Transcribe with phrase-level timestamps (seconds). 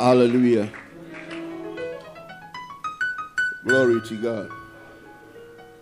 [0.00, 0.72] Hallelujah.
[3.66, 4.50] Glory to God.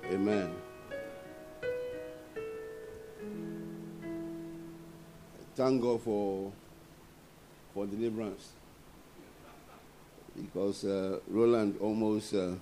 [0.06, 0.50] Amen.
[5.54, 6.50] Thank God for
[7.72, 8.48] for deliverance.
[10.34, 12.54] Because uh, Roland almost uh,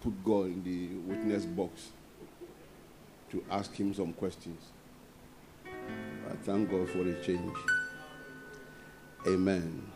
[0.00, 1.88] put God in the witness box
[3.32, 4.62] to ask him some questions.
[5.66, 7.56] I thank God for the change.
[9.26, 9.90] Amen.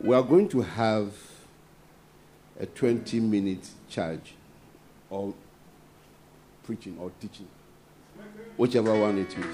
[0.00, 1.12] We are going to have
[2.60, 4.34] a 20 minute charge
[5.08, 5.34] or
[6.64, 7.48] preaching or teaching,
[8.56, 9.46] whichever one it is.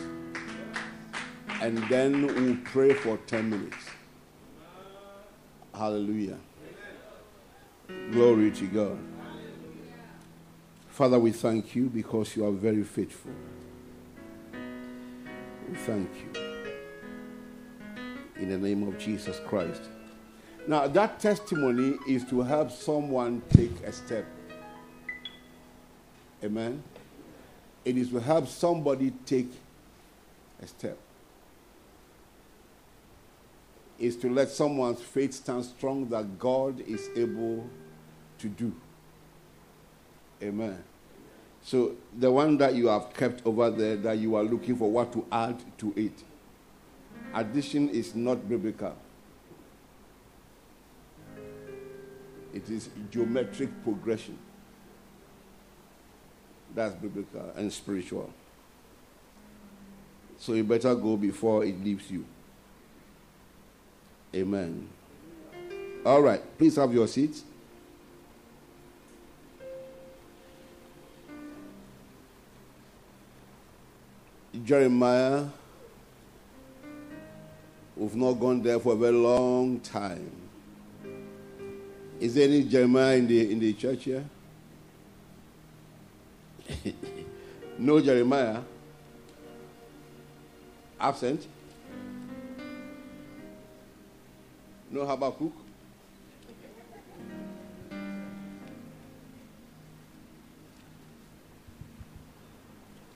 [1.61, 3.77] And then we'll pray for 10 minutes.
[5.73, 6.39] Hallelujah.
[8.11, 8.99] Glory to God.
[10.89, 13.31] Father, we thank you because you are very faithful.
[15.71, 16.43] We thank you.
[18.37, 19.83] In the name of Jesus Christ.
[20.67, 24.25] Now, that testimony is to help someone take a step.
[26.45, 26.83] Amen.
[27.85, 29.51] It is to help somebody take
[30.63, 30.97] a step.
[33.99, 37.69] Is to let someone's faith stand strong that God is able
[38.39, 38.73] to do.
[40.43, 40.83] Amen.
[41.65, 45.13] So, the one that you have kept over there that you are looking for what
[45.13, 46.25] to add to it,
[47.35, 48.97] addition is not biblical.
[52.53, 54.39] It is geometric progression.
[56.75, 58.33] That's biblical and spiritual.
[60.39, 62.25] So you better go before it leaves you.
[64.35, 64.89] Amen.
[66.05, 67.45] All right, please have your seats.
[74.65, 75.47] Jeremiah,
[77.97, 80.42] we've not gone there for a very long time.
[82.23, 84.25] Is there any Jeremiah in the, in the church here?
[87.79, 88.61] no Jeremiah?
[91.01, 91.45] Absent?
[94.89, 95.53] No Habakkuk?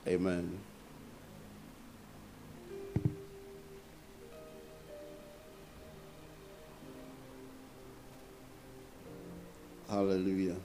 [0.05, 0.66] Amen.
[9.97, 10.55] Hallelujah.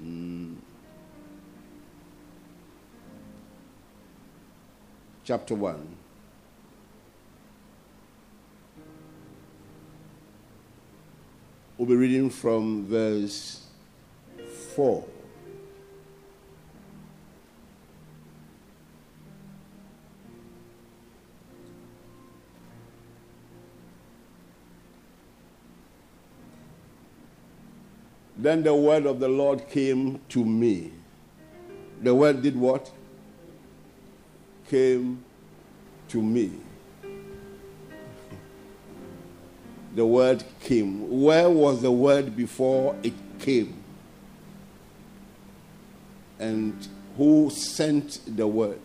[0.00, 0.54] Mm.
[5.24, 5.96] Chapter 1.
[11.76, 13.66] We'll be reading from verse
[14.76, 15.04] 4.
[28.40, 30.92] Then the word of the Lord came to me.
[32.02, 32.90] The word did what?
[34.68, 35.22] Came
[36.08, 36.52] to me.
[39.92, 41.20] The word came.
[41.22, 43.82] Where was the word before it came?
[46.38, 46.86] And
[47.16, 48.80] who sent the word?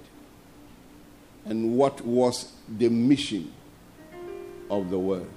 [1.45, 3.53] And what was the mission
[4.69, 5.34] of the word?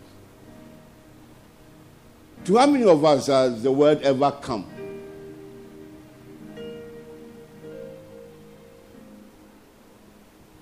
[2.45, 4.67] To how many of us has the word ever come?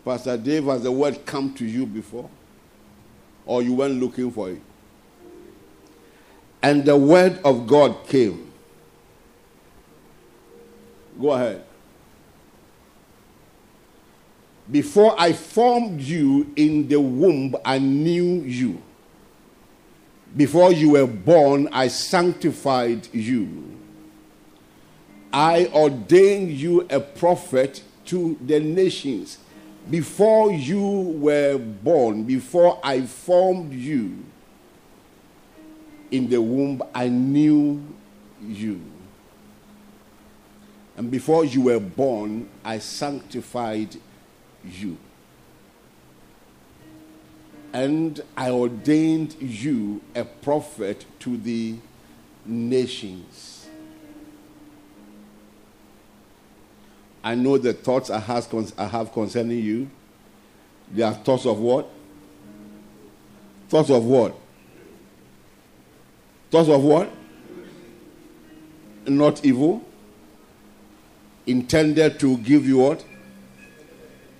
[0.05, 2.31] Pastor Dave, has the word come to you before?
[3.45, 4.61] Or you went looking for it?
[6.63, 8.53] And the word of God came.
[11.21, 11.65] Go ahead.
[14.71, 18.83] Before I formed you in the womb, I knew you.
[20.37, 23.79] Before you were born, I sanctified you.
[25.33, 29.39] I ordained you a prophet to the nations.
[29.91, 34.25] Before you were born, before I formed you
[36.11, 37.83] in the womb, I knew
[38.43, 38.81] you.
[40.97, 43.97] And before you were born, I sanctified
[44.65, 44.99] you
[47.77, 51.77] and I ordained you a prophet to the
[52.47, 53.69] nations.
[57.23, 59.91] I know the thoughts I have concerning you.
[60.91, 61.87] They are thoughts of what?
[63.69, 64.35] Thoughts of what?
[66.51, 67.11] Thoughts of what?
[69.07, 69.85] Not evil.
[71.47, 73.05] Intended to give you what?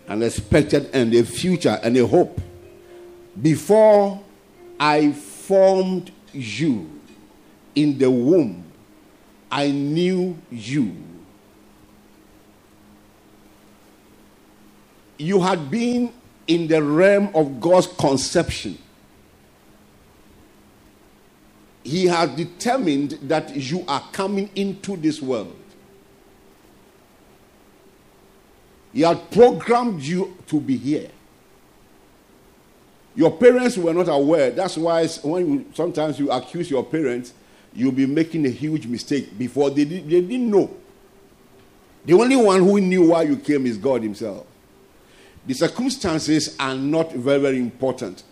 [0.09, 2.41] An expected and a future and a hope.
[3.41, 4.23] Before
[4.81, 6.91] I formed you
[7.75, 8.65] in the womb,
[9.51, 10.97] I knew you.
[15.19, 16.13] You had been
[16.47, 18.79] in the realm of God's conception.
[21.83, 25.57] He has determined that you are coming into this world.
[28.93, 31.11] He had programmed you to be here.
[33.17, 34.51] Your parents were not aware.
[34.51, 37.33] That's why when you, sometimes you accuse your parents,
[37.73, 40.71] you'll be making a huge mistake before they, they didn't know.
[42.05, 44.47] The only one who knew why you came is God Himself.
[45.47, 48.23] The circumstances are not very, very important.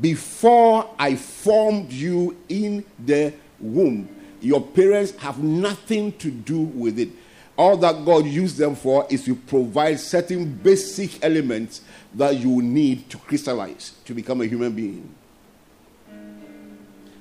[0.00, 4.08] Before I formed you in the womb,
[4.40, 7.08] your parents have nothing to do with it.
[7.56, 11.80] All that God used them for is to provide certain basic elements
[12.16, 15.14] that you need to crystallize to become a human being.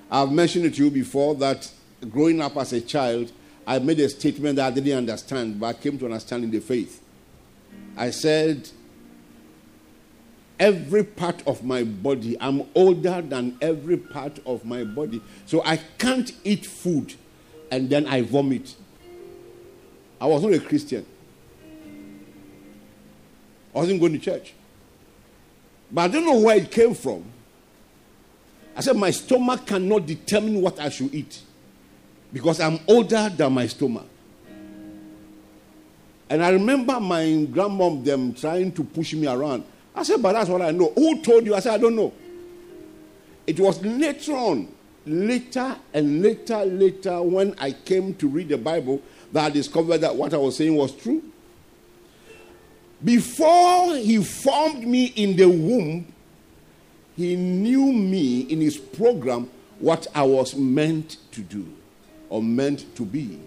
[0.10, 1.70] I've mentioned it to you before that
[2.10, 3.32] growing up as a child,
[3.68, 6.60] I made a statement that I didn't understand, but I came to understand in the
[6.60, 7.02] faith.
[7.98, 8.70] I said,
[10.58, 15.22] Every part of my body, I'm older than every part of my body.
[15.46, 17.14] So I can't eat food
[17.70, 18.74] and then I vomit.
[20.22, 21.06] I was not a Christian.
[23.74, 24.54] I wasn't going to church.
[25.92, 27.24] But I don't know where it came from.
[28.76, 31.42] I said, My stomach cannot determine what I should eat
[32.34, 34.06] because I'm older than my stomach.
[36.30, 39.64] And I remember my grandmom them trying to push me around.
[39.94, 40.92] I said, But that's what I know.
[40.96, 41.56] Who told you?
[41.56, 42.14] I said, I don't know.
[43.48, 44.68] It was later on,
[45.06, 49.02] later and later, later, when I came to read the Bible,
[49.32, 51.24] that I discovered that what I was saying was true.
[53.06, 56.12] Before he formed me in the womb,
[57.16, 59.50] he knew me in his program
[59.80, 61.72] what I was meant to do
[62.30, 63.40] or meant to be.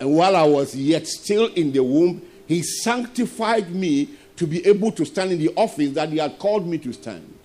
[0.00, 4.92] And while I was yet still in the womb, he sanctified me to be able
[4.92, 7.38] to stand in the office that he had called me to stand.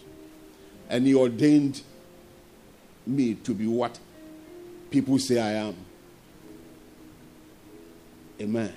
[0.87, 1.81] And he ordained
[3.05, 3.99] me to be what
[4.91, 5.75] people say I am.
[8.39, 8.73] Amen.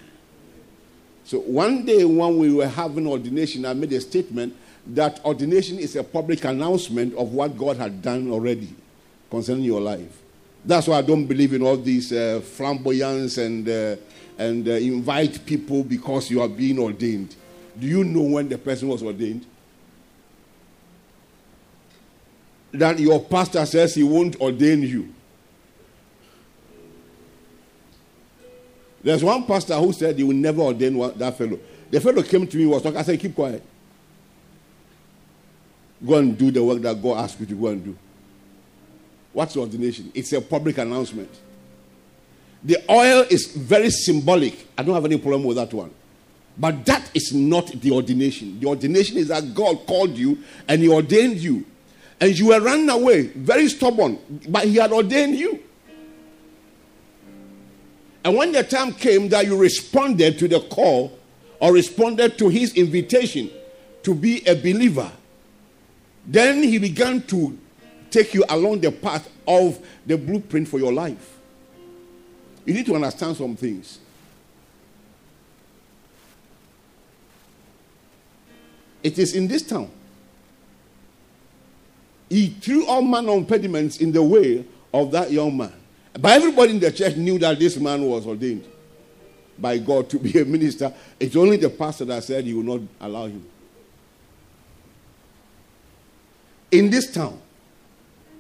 [1.26, 4.55] So one day when we were having ordination, I made a statement
[4.87, 8.73] that ordination is a public announcement of what God had done already
[9.28, 10.23] concerning your life.
[10.64, 13.96] That's why I don't believe in all these uh, flamboyance and, uh,
[14.38, 17.34] and uh, invite people because you are being ordained.
[17.76, 19.44] Do you know when the person was ordained?
[22.70, 25.12] That your pastor says he won't ordain you.
[29.06, 31.60] There's one pastor who said he will never ordain that fellow.
[31.92, 32.98] The fellow came to me, was talking.
[32.98, 33.62] I said, Keep quiet.
[36.04, 37.96] Go and do the work that God asked you to go and do.
[39.32, 40.10] What's ordination?
[40.12, 41.30] It's a public announcement.
[42.64, 44.66] The oil is very symbolic.
[44.76, 45.92] I don't have any problem with that one.
[46.58, 48.58] But that is not the ordination.
[48.58, 51.64] The ordination is that God called you and He ordained you.
[52.20, 54.18] And you were running away, very stubborn,
[54.48, 55.62] but He had ordained you.
[58.26, 61.16] And when the time came that you responded to the call
[61.61, 63.49] or responded to his invitation
[64.02, 65.12] to be a believer,
[66.26, 67.56] then he began to
[68.11, 71.38] take you along the path of the blueprint for your life.
[72.64, 74.00] You need to understand some things.
[79.04, 79.88] It is in this town.
[82.28, 85.86] He threw all manner of impediments in the way of that young man.
[86.18, 88.66] But everybody in the church knew that this man was ordained
[89.58, 90.92] by God to be a minister.
[91.20, 93.44] It's only the pastor that said he will not allow him.
[96.70, 97.40] In this town,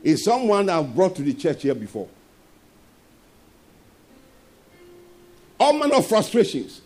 [0.02, 2.08] is someone I've brought to the church here before.
[5.58, 6.80] All manner of frustrations.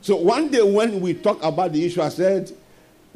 [0.00, 2.52] So one day when we talk about the issue, I said,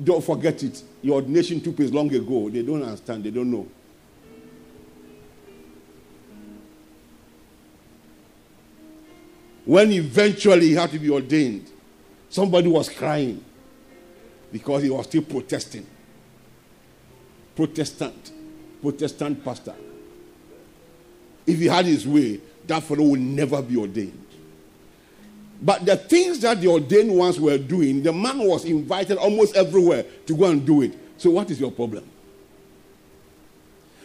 [0.03, 0.83] don't forget it.
[1.03, 2.49] Your ordination took place long ago.
[2.51, 3.69] They don't understand, they don't know.
[9.69, 11.71] When eventually he had to be ordained,
[12.31, 13.45] somebody was crying
[14.51, 15.87] because he was still protesting.
[17.55, 18.33] Protestant,
[18.81, 19.75] Protestant pastor.
[21.47, 24.25] If he had his way, that fellow would never be ordained.
[25.61, 30.07] But the things that the ordained ones were doing, the man was invited almost everywhere
[30.29, 30.95] to go and do it.
[31.19, 32.09] So, what is your problem?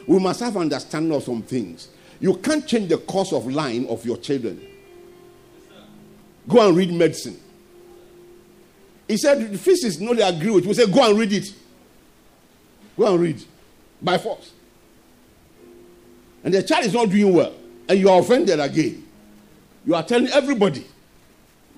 [0.05, 1.87] We must have understanding of some things.
[2.19, 4.71] You can't change the course of line of your children.
[6.47, 7.39] Go and read medicine.
[9.07, 10.65] He said, the physics, no, they agree with.
[10.65, 11.53] We say, go and read it.
[12.97, 13.43] Go and read.
[14.01, 14.51] By force.
[16.43, 17.53] And the child is not doing well.
[17.87, 19.05] And you are offended again.
[19.85, 20.85] You are telling everybody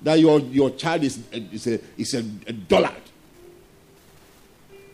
[0.02, 2.92] that your, your child is, is, a, is a, a dullard.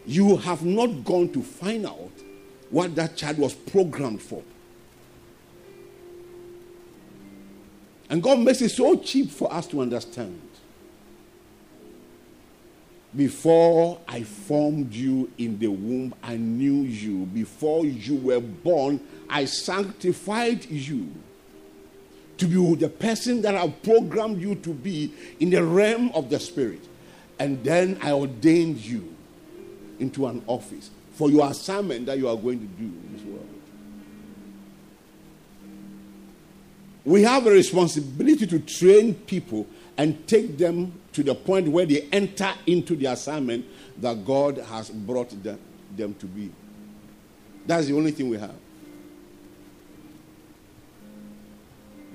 [0.06, 2.10] You have not gone to find out
[2.70, 4.42] what that child was programmed for.
[8.12, 10.38] And God makes it so cheap for us to understand.
[13.16, 17.24] Before I formed you in the womb, I knew you.
[17.24, 19.00] Before you were born,
[19.30, 21.10] I sanctified you
[22.36, 26.38] to be the person that I programmed you to be in the realm of the
[26.38, 26.86] Spirit.
[27.38, 29.14] And then I ordained you
[29.98, 32.92] into an office for your assignment that you are going to do
[37.04, 39.66] We have a responsibility to train people
[39.96, 43.64] and take them to the point where they enter into the assignment
[44.00, 45.58] that God has brought them,
[45.96, 46.50] them to be.
[47.66, 48.54] That's the only thing we have.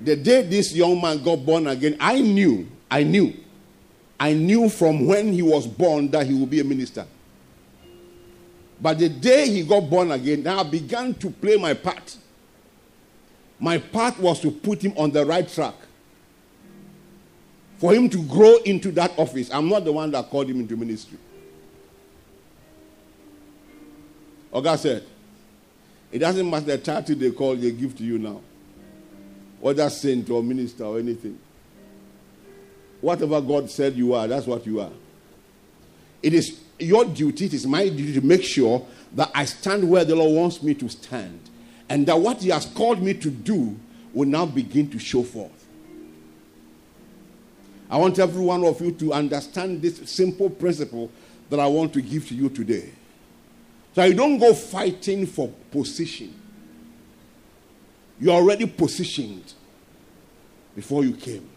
[0.00, 3.34] The day this young man got born again, I knew, I knew,
[4.18, 7.06] I knew from when he was born that he would be a minister.
[8.80, 12.16] But the day he got born again, I began to play my part.
[13.58, 15.74] My part was to put him on the right track.
[17.78, 19.50] For him to grow into that office.
[19.52, 21.18] I'm not the one that called him into ministry.
[24.52, 25.04] Oga said,
[26.10, 28.40] it doesn't matter the title they call, they give to you now.
[29.60, 31.38] Whether saint or minister or anything.
[33.00, 34.90] Whatever God said you are, that's what you are.
[36.22, 40.04] It is your duty, it is my duty to make sure that I stand where
[40.04, 41.40] the Lord wants me to stand.
[41.88, 43.78] And that what He has called me to do
[44.12, 45.66] will now begin to show forth.
[47.90, 51.10] I want every one of you to understand this simple principle
[51.48, 52.90] that I want to give to you today.
[53.94, 56.34] So you don't go fighting for position.
[58.20, 59.54] You're already positioned
[60.74, 61.48] before you came.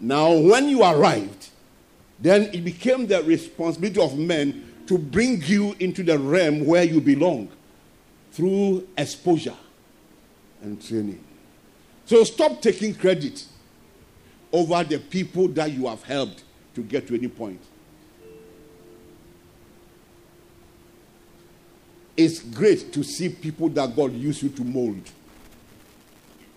[0.00, 1.50] Now, when you arrived,
[2.18, 7.00] then it became the responsibility of men to bring you into the realm where you
[7.00, 7.48] belong
[8.30, 9.56] through exposure
[10.60, 11.24] and training.
[12.04, 13.46] So stop taking credit
[14.52, 16.44] over the people that you have helped
[16.74, 17.62] to get to any point.
[22.18, 25.10] It's great to see people that God used you to mold.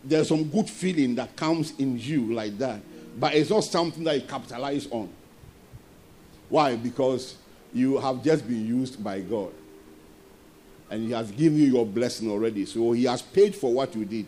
[0.04, 2.82] There's some good feeling that comes in you like that,
[3.18, 5.08] but it's not something that you capitalize on.
[6.50, 6.76] Why?
[6.76, 7.36] Because
[7.76, 9.52] you have just been used by God.
[10.90, 12.66] And He has given you your blessing already.
[12.66, 14.26] So He has paid for what you did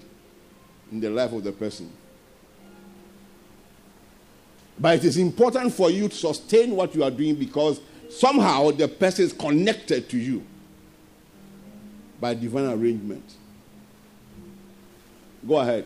[0.92, 1.89] in the life of the person.
[4.80, 8.88] But it is important for you to sustain what you are doing because somehow the
[8.88, 10.44] person is connected to you
[12.20, 13.24] by divine arrangement.
[15.48, 15.86] Go ahead.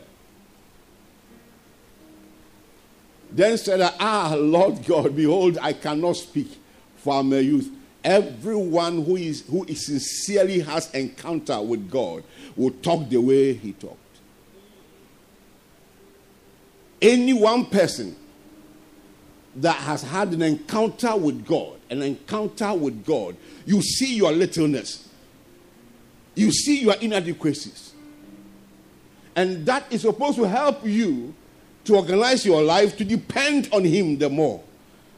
[3.32, 6.50] Then said, I, Ah, Lord God, behold, I cannot speak,
[7.04, 7.70] for youth.
[8.04, 12.24] Everyone who is who is sincerely has encounter with God
[12.56, 13.98] will talk the way he talked.
[17.02, 18.16] Any one person
[19.56, 25.10] that has had an encounter with God, an encounter with God, you see your littleness,
[26.36, 27.94] you see your inadequacies.
[29.36, 31.34] And that is supposed to help you
[31.86, 34.64] to organize your life to depend on Him the more.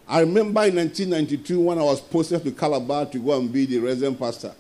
[0.08, 3.80] I remember in 1992 when I was posted to Calabar to go and be the
[3.80, 4.54] resident pastor.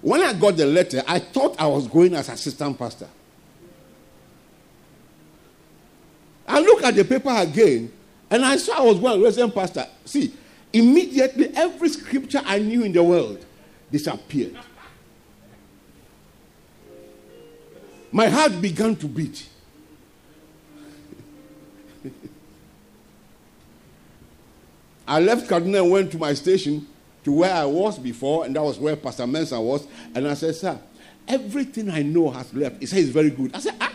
[0.00, 3.08] When I got the letter, I thought I was going as assistant pastor.
[6.48, 7.92] I looked at the paper again
[8.30, 9.86] and I saw I was going as resident pastor.
[10.04, 10.34] See,
[10.72, 13.44] immediately every scripture I knew in the world
[13.90, 14.58] disappeared.
[18.10, 19.48] My heart began to beat.
[25.06, 26.86] I left Kaduna and went to my station
[27.24, 29.86] to where I was before, and that was where Pastor Mensa was.
[30.14, 30.78] And I said, Sir,
[31.26, 32.80] everything I know has left.
[32.80, 33.54] He said, It's very good.
[33.54, 33.92] I said, Ah,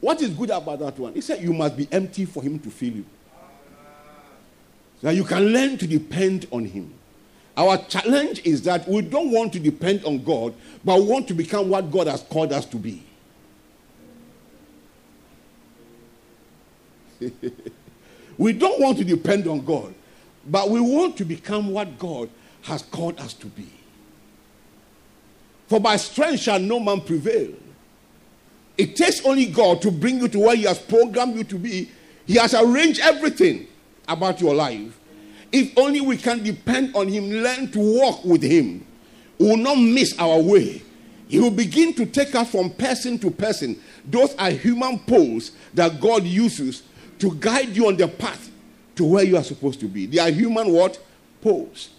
[0.00, 1.14] what is good about that one?
[1.14, 3.04] He said, You must be empty for him to fill you.
[5.02, 6.94] Now you can learn to depend on him.
[7.56, 11.34] Our challenge is that we don't want to depend on God, but we want to
[11.34, 13.02] become what God has called us to be.
[18.38, 19.94] we don't want to depend on God,
[20.46, 22.28] but we want to become what God
[22.62, 23.68] has called us to be.
[25.68, 27.50] For by strength shall no man prevail.
[28.76, 31.90] It takes only God to bring you to where He has programmed you to be.
[32.26, 33.66] He has arranged everything
[34.08, 34.98] about your life.
[35.50, 38.86] If only we can depend on Him, learn to walk with Him,
[39.38, 40.82] we will not miss our way.
[41.28, 43.80] He will begin to take us from person to person.
[44.04, 46.82] Those are human poles that God uses
[47.20, 48.51] to guide you on the path
[48.96, 50.06] to where you are supposed to be.
[50.06, 50.98] They are human what?
[51.40, 51.90] Poles.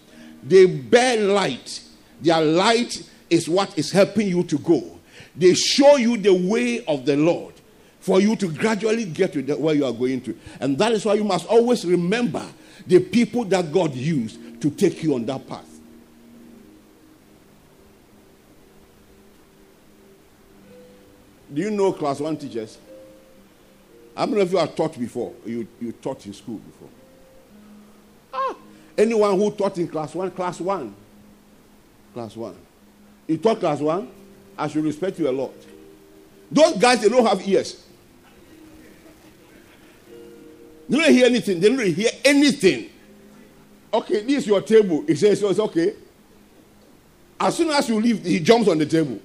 [0.43, 1.81] They bear light.
[2.21, 4.99] Their light is what is helping you to go.
[5.35, 7.53] They show you the way of the Lord
[7.99, 10.37] for you to gradually get to the, where you are going to.
[10.59, 12.45] And that is why you must always remember
[12.85, 15.69] the people that God used to take you on that path.
[21.53, 22.77] Do you know class one teachers?
[24.15, 25.33] How many of you have taught before?
[25.45, 26.89] You, you taught in school before?
[28.33, 28.55] Ah,
[28.97, 30.93] anyone who taught in class one, class one.
[32.13, 32.55] Class one.
[33.27, 34.09] You taught class one?
[34.57, 35.53] I should respect you a lot.
[36.51, 37.83] Those guys, they don't have ears.
[40.87, 41.59] They don't hear anything.
[41.59, 42.89] They don't hear anything.
[43.93, 45.03] Okay, this is your table.
[45.07, 45.93] He says, so it's okay.
[47.39, 49.19] As soon as you leave, he jumps on the table.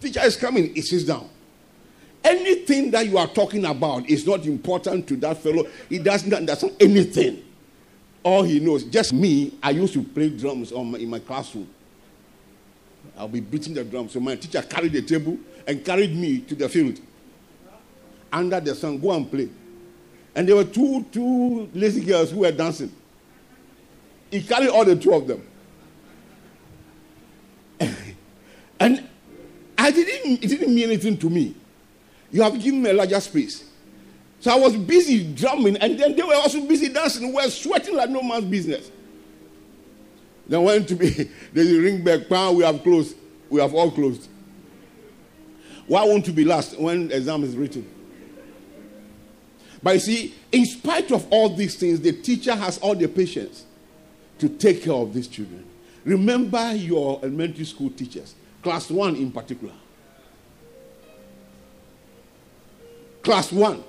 [0.00, 0.74] Teacher is coming.
[0.74, 1.28] He sits down.
[2.24, 5.66] Anything that you are talking about is not important to that fellow.
[5.90, 7.44] He doesn't understand anything.
[8.22, 11.68] All he knows, just me, I used to play drums my, in my classroom.
[13.18, 14.12] I'll be beating the drums.
[14.12, 16.98] So my teacher carried the table and carried me to the field.
[18.32, 19.50] Under the sun, go and play.
[20.34, 22.90] And there were two, two lazy girls who were dancing.
[24.30, 25.46] He carried all the two of them.
[28.80, 29.06] and
[29.76, 31.54] I didn't, it didn't mean anything to me.
[32.34, 33.62] You have given me a larger space.
[34.40, 37.28] So I was busy drumming, and then they were also busy dancing.
[37.28, 38.90] We were sweating like no man's business.
[40.48, 41.10] Then went to be,
[41.52, 43.14] they ring back, we have closed.
[43.48, 44.28] We have all closed.
[45.86, 47.88] Why won't you be last when exam is written?
[49.80, 53.64] But you see, in spite of all these things, the teacher has all the patience
[54.40, 55.64] to take care of these children.
[56.04, 59.74] Remember your elementary school teachers, class one in particular.
[63.24, 63.82] Class one.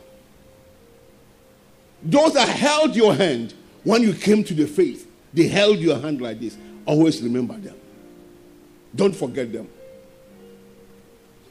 [2.01, 6.21] Those that held your hand when you came to the faith, they held your hand
[6.21, 6.57] like this.
[6.85, 7.75] Always remember them.
[8.95, 9.67] Don't forget them.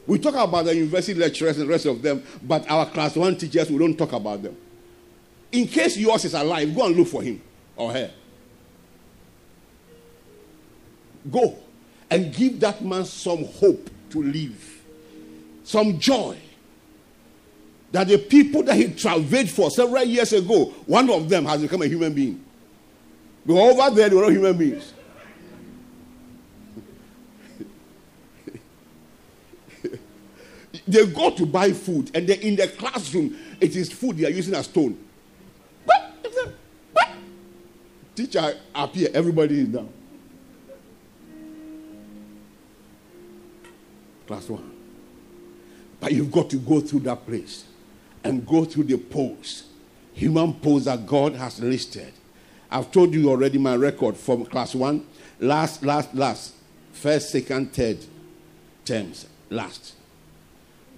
[0.06, 3.36] We talk about the university lecturers and the rest of them, but our class one
[3.36, 4.56] teachers, we don't talk about them.
[5.52, 7.40] In case yours is alive, go and look for him
[7.76, 8.10] or her.
[11.30, 11.58] Go
[12.10, 14.82] and give that man some hope to live,
[15.64, 16.38] some joy.
[17.94, 21.80] That the people that he traveled for several years ago, one of them has become
[21.80, 22.44] a human being.
[23.46, 24.92] But over there, they were not human beings.
[30.88, 34.30] they go to buy food, and they're in the classroom, it is food they are
[34.30, 34.98] using as stone.
[38.16, 39.88] Teacher appear, everybody is down.
[44.26, 44.72] Class one.
[46.00, 47.66] But you've got to go through that place
[48.24, 49.64] and go through the poles,
[50.14, 52.12] human poles that God has listed.
[52.70, 55.06] I've told you already my record from class one,
[55.38, 56.54] last, last, last,
[56.92, 57.98] first, second, third
[58.84, 59.94] terms, last.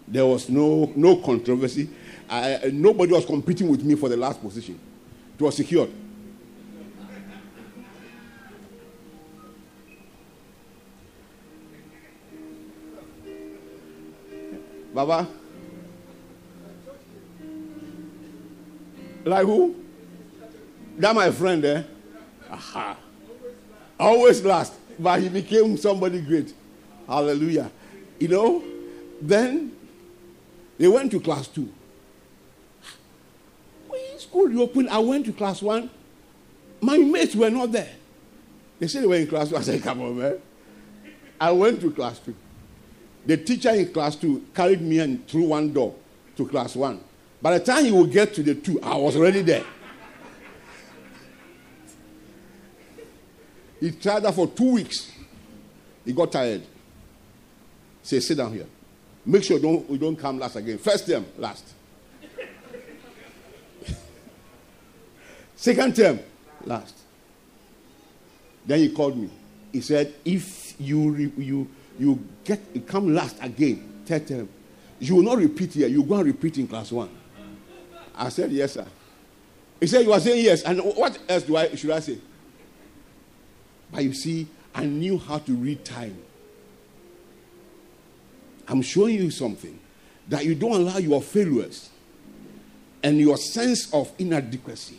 [0.09, 1.91] There was no, no controversy.
[2.31, 4.79] I, nobody was competing with me for the last position.
[5.39, 5.91] It was secured.
[14.95, 15.29] Baba?
[19.27, 19.75] Like who?
[20.99, 21.83] That my friend eh?
[22.49, 22.97] Aha.
[23.99, 24.73] Always last.
[24.99, 26.55] But he became somebody great.
[27.09, 27.71] Hallelujah.
[28.21, 28.65] You know,
[29.21, 29.73] then
[30.79, 31.69] they went to class two.
[33.89, 35.91] When school reopened, I went to class one.
[36.81, 37.93] My mates were not there.
[38.79, 39.57] They said they were in class two.
[39.57, 40.39] I said, come on, man.
[41.41, 42.35] I went to class two.
[43.27, 45.97] The teacher in class two carried me in through one door
[46.37, 47.01] to class one.
[47.41, 49.65] By the time he would get to the two, I was already there.
[53.81, 55.13] He tried that for two weeks.
[56.05, 56.63] He got tired.
[58.03, 58.67] Say, sit down here.
[59.25, 60.79] Make sure don't, we don't come last again.
[60.79, 61.75] First term, last.
[65.57, 66.21] Second term,
[66.65, 66.97] last.
[68.65, 69.29] Then he called me.
[69.73, 71.69] He said, if you, you,
[71.99, 74.49] you get you come last again, third term,
[74.99, 75.89] you will not repeat here.
[75.89, 77.11] You go and repeat in class one.
[78.17, 78.87] I said, yes, sir.
[79.81, 80.63] He said, you are saying yes.
[80.63, 82.19] And what else do I should I say?
[83.93, 86.17] But you see, I knew how to read time.
[88.69, 89.79] I'm showing you something
[90.29, 91.91] that you don't allow your failures
[93.03, 94.99] and your sense of inadequacy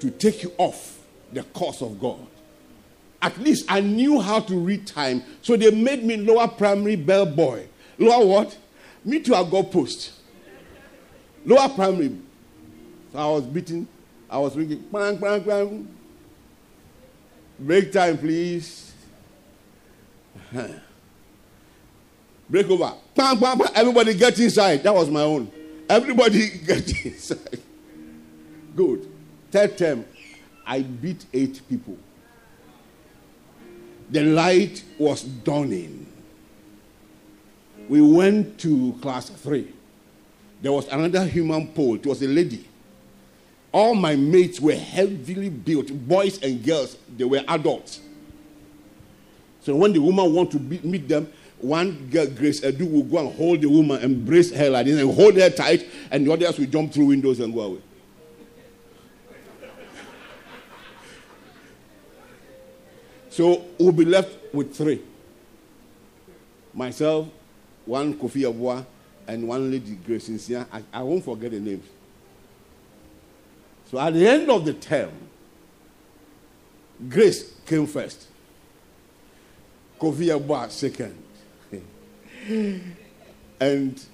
[0.00, 0.98] to take you off
[1.32, 2.26] the course of God.
[3.22, 7.26] At least I knew how to read time, so they made me lower primary bell
[7.26, 7.68] boy.
[7.98, 8.58] Lower what?
[9.04, 10.12] Me to a got post.
[11.44, 12.16] Lower primary.
[13.12, 13.86] So I was beating,
[14.28, 15.88] I was ringing, bang, bang, bang.
[17.58, 18.92] Break time, please.
[22.50, 22.94] Break over.
[23.14, 23.68] Bang, bang, bang.
[23.74, 24.82] Everybody get inside.
[24.82, 25.50] That was my own.
[25.88, 27.60] Everybody get inside.
[28.74, 29.08] Good.
[29.50, 30.04] Third term,
[30.66, 31.96] I beat eight people.
[34.10, 36.06] The light was dawning.
[37.88, 39.72] We went to class three.
[40.64, 41.96] There was another human pole.
[41.96, 42.66] It was a lady.
[43.70, 46.96] All my mates were heavily built, boys and girls.
[47.18, 48.00] They were adults.
[49.60, 53.18] So when the woman want to be, meet them, one girl, Grace Edu, will go
[53.18, 56.58] and hold the woman, embrace her like this, and hold her tight, and the others
[56.58, 57.80] will jump through windows and go away.
[63.28, 65.02] so we'll be left with three.
[66.72, 67.28] Myself,
[67.84, 68.86] one Kofi Abua,
[69.26, 70.66] and one lady, Grace Insia.
[70.72, 71.86] I, I won't forget the names.
[73.90, 75.12] So at the end of the term,
[77.08, 78.28] Grace came first.
[80.00, 81.16] Kofi Abua second.
[83.60, 84.04] and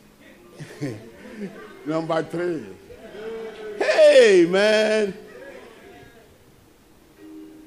[1.87, 2.67] number three.
[3.79, 5.15] Hey, man.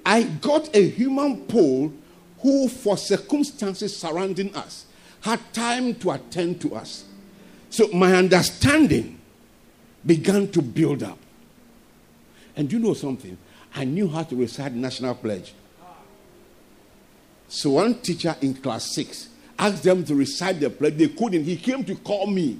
[0.06, 1.94] I got a human pole
[2.40, 4.86] who, for circumstances surrounding us,
[5.22, 7.06] had time to attend to us.
[7.74, 9.20] So my understanding
[10.06, 11.18] began to build up.
[12.56, 13.36] And you know something?
[13.74, 15.56] I knew how to recite National Pledge.
[17.48, 20.98] So one teacher in class six asked them to recite the pledge.
[20.98, 21.46] They couldn't.
[21.46, 22.60] He came to call me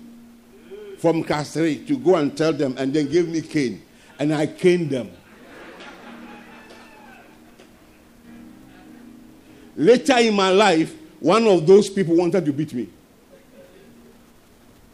[0.98, 3.84] from class three to go and tell them, and then gave me cane.
[4.18, 5.12] And I caned them.
[9.76, 12.90] Later in my life, one of those people wanted to beat me.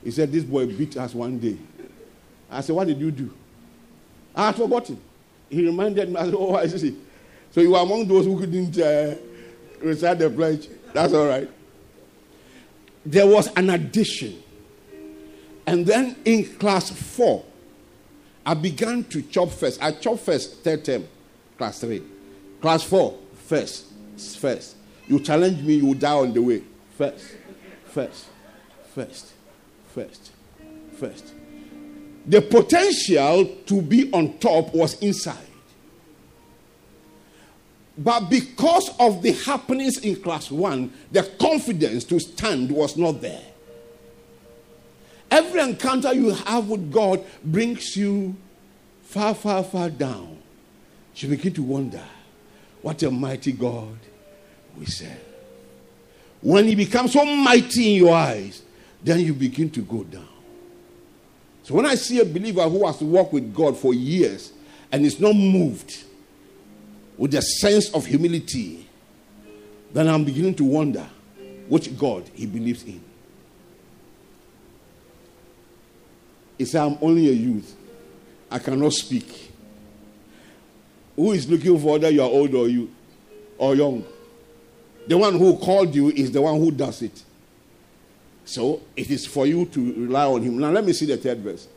[0.03, 1.57] He said, This boy beat us one day.
[2.49, 3.33] I said, What did you do?
[4.35, 4.99] I had forgotten.
[5.49, 6.97] He reminded me, I said, Oh, I see.
[7.51, 9.15] So you were among those who couldn't uh,
[9.81, 10.67] recite the pledge.
[10.93, 11.49] That's all right.
[13.05, 14.43] There was an addition.
[15.65, 17.45] And then in class four,
[18.45, 19.81] I began to chop first.
[19.81, 21.07] I chop first, third term,
[21.57, 22.03] class three.
[22.61, 23.85] Class four, first,
[24.39, 24.75] first.
[25.07, 26.63] You challenge me, you die on the way.
[26.97, 27.35] First,
[27.85, 28.25] first,
[28.93, 29.33] first,
[29.99, 30.31] first,
[30.93, 31.33] first.
[32.25, 35.37] The potential to be on top was inside.
[37.97, 43.43] But because of the happenings in class one, the confidence to stand was not there.
[45.29, 48.35] Every encounter you have with God brings you
[49.03, 50.37] far, far, far down.
[51.15, 52.03] You begin to wonder
[52.81, 53.97] what a mighty God
[54.77, 55.19] we serve.
[56.41, 58.61] When He becomes so mighty in your eyes,
[59.03, 60.27] then you begin to go down.
[61.63, 64.51] So when I see a believer who has walked with God for years
[64.91, 66.03] and is not moved,
[67.19, 68.87] with a sense of humility,
[69.91, 71.05] then I'm beginning to wonder
[71.67, 73.03] which God he believes in.
[76.57, 77.75] He said, I'm only a youth.
[78.49, 79.51] I cannot speak.
[81.17, 82.89] Who is looking for whether you are old or you
[83.57, 84.05] or young?
[85.05, 87.21] The one who called you is the one who does it.
[88.49, 90.57] So it is for you to rely on him.
[90.57, 91.67] Now let me see the third verse.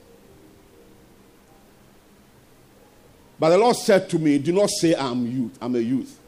[3.38, 6.18] But the Lord said to me, Do not say I'm youth, I'm a youth.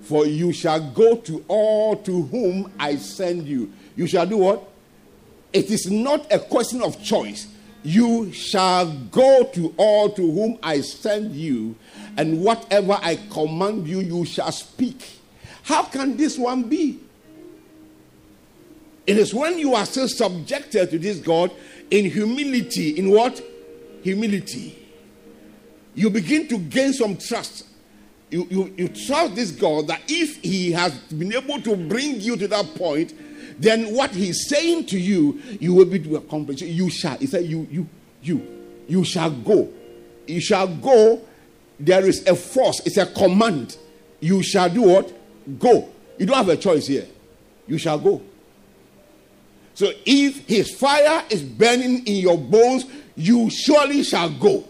[0.00, 3.70] For you shall go to all to whom I send you.
[3.94, 4.66] You shall do what?
[5.52, 7.48] It is not a question of choice.
[7.82, 11.76] You shall go to all to whom I send you,
[12.16, 15.18] and whatever I command you, you shall speak.
[15.64, 16.98] How can this one be?
[19.06, 21.50] It is when you are still subjected to this God
[21.90, 22.98] in humility.
[22.98, 23.42] In what?
[24.02, 24.82] Humility
[25.94, 27.66] you begin to gain some trust.
[28.30, 32.36] You, you, you trust this God that if He has been able to bring you
[32.36, 33.12] to that point,
[33.60, 36.62] then what He's saying to you, you will be to accomplish.
[36.62, 37.18] You shall.
[37.18, 37.88] He said, You, you,
[38.22, 39.68] you, you shall go.
[40.26, 41.20] You shall go.
[41.78, 43.76] There is a force, it's a command.
[44.20, 45.12] You shall do what?
[45.58, 45.88] Go.
[46.16, 47.06] You don't have a choice here.
[47.66, 48.22] You shall go.
[49.74, 52.84] So if his fire is burning in your bones,
[53.16, 54.64] you surely shall go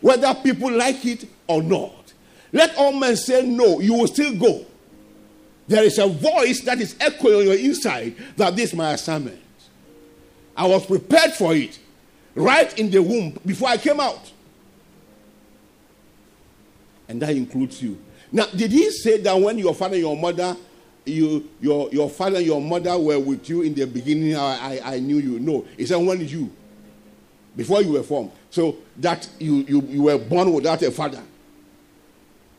[0.00, 2.12] whether people like it or not.
[2.52, 4.64] Let all men say no, you will still go.
[5.66, 9.40] There is a voice that is echoing on your inside that this is my assignment.
[10.56, 11.78] I was prepared for it
[12.34, 14.32] right in the womb before I came out.
[17.08, 17.98] And that includes you.
[18.32, 20.56] Now, did he say that when your father and your mother,
[21.08, 24.94] you, your, your father and your mother were with you in the beginning, I, I,
[24.94, 25.38] I knew you?
[25.40, 25.66] No.
[25.76, 26.50] He said, when you,
[27.56, 28.30] before you were formed.
[28.50, 31.22] So that you, you, you were born without a father.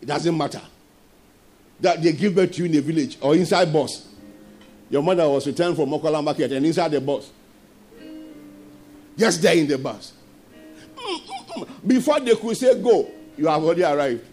[0.02, 0.62] It doesn't matter.
[1.80, 4.08] That they give birth to you in the village or inside bus.
[4.90, 7.32] Your mother was returned from Mokola market and inside the bus.
[9.18, 10.14] Just there in the bus.
[11.86, 14.26] Before they could say go, you have already arrived.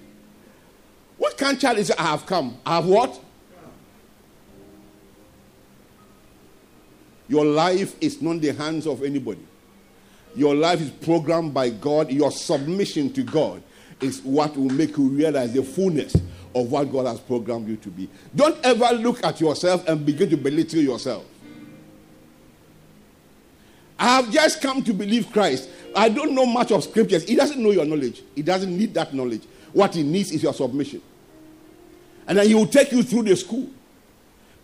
[1.19, 1.91] What kind of child is?
[1.93, 2.59] I have come?
[2.65, 3.21] I have what?
[7.29, 9.45] Your life is not in the hands of anybody.
[10.35, 12.11] Your life is programmed by God.
[12.11, 13.63] Your submission to God
[14.01, 16.15] is what will make you realize the fullness
[16.55, 18.09] of what God has programmed you to be.
[18.35, 21.25] Don't ever look at yourself and begin to belittle yourself.
[23.99, 25.71] I have just come to believe Christ.
[25.95, 27.25] I don't know much of scriptures.
[27.25, 28.23] He doesn't know your knowledge.
[28.35, 29.43] He doesn't need that knowledge.
[29.73, 31.01] What he needs is your submission.
[32.29, 33.71] And then he will take you through the school,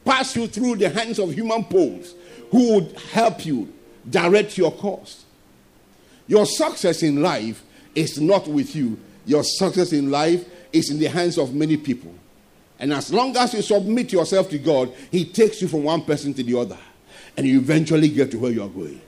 [0.04, 2.14] pass you through the hands of human poles
[2.52, 3.72] who would help you
[4.08, 5.24] direct your course.
[6.28, 11.06] Your success in life is not with you, your success in life is in the
[11.06, 12.14] hands of many people.
[12.78, 16.34] And as long as you submit yourself to God, He takes you from one person
[16.34, 16.78] to the other.
[17.36, 19.00] And you eventually get to where you are going.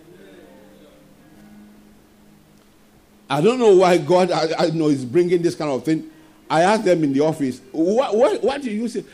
[3.28, 6.10] I don't know why God I, I know is bringing this kind of thing.
[6.48, 9.04] I asked them in the office, what, what, what do you say?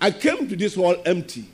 [0.00, 1.46] I came to this world empty.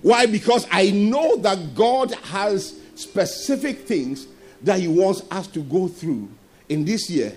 [0.00, 0.26] Why?
[0.26, 4.26] Because I know that God has specific things
[4.62, 6.28] that He wants us to go through
[6.68, 7.36] in this year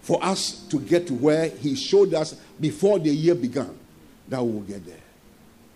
[0.00, 3.76] for us to get to where He showed us before the year began
[4.28, 4.96] that we will get there.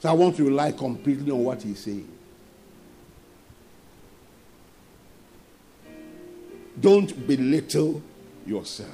[0.00, 2.08] So I want to rely completely on what He's saying.
[6.80, 8.02] Don't belittle
[8.46, 8.90] yourself.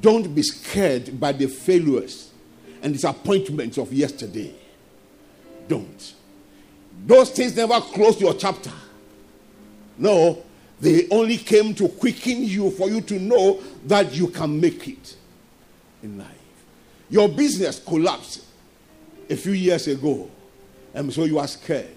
[0.00, 2.30] Don't be scared by the failures
[2.82, 4.54] and disappointments of yesterday.
[5.68, 6.14] Don't.
[7.06, 8.72] Those things never closed your chapter.
[9.98, 10.42] No,
[10.80, 15.16] they only came to quicken you for you to know that you can make it
[16.02, 16.28] in life.
[17.08, 18.44] Your business collapsed
[19.30, 20.30] a few years ago,
[20.94, 21.88] and so you are scared.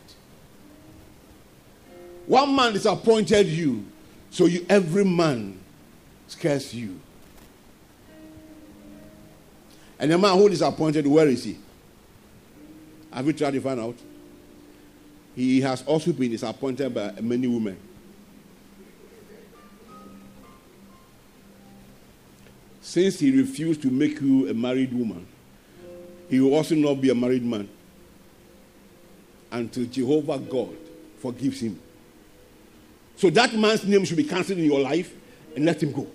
[2.25, 3.85] One man disappointed you,
[4.31, 5.59] so you, every man
[6.27, 6.99] scares you.
[9.99, 11.57] And the man who is appointed, where is he?
[13.11, 13.95] Have you tried to find out?
[15.35, 17.77] He has also been disappointed by many women.
[22.81, 25.27] Since he refused to make you a married woman,
[26.29, 27.67] he will also not be a married man
[29.51, 30.75] until Jehovah God
[31.17, 31.79] forgives him.
[33.19, 35.13] So that man's name should be cancelled in your life
[35.53, 36.07] and let him go.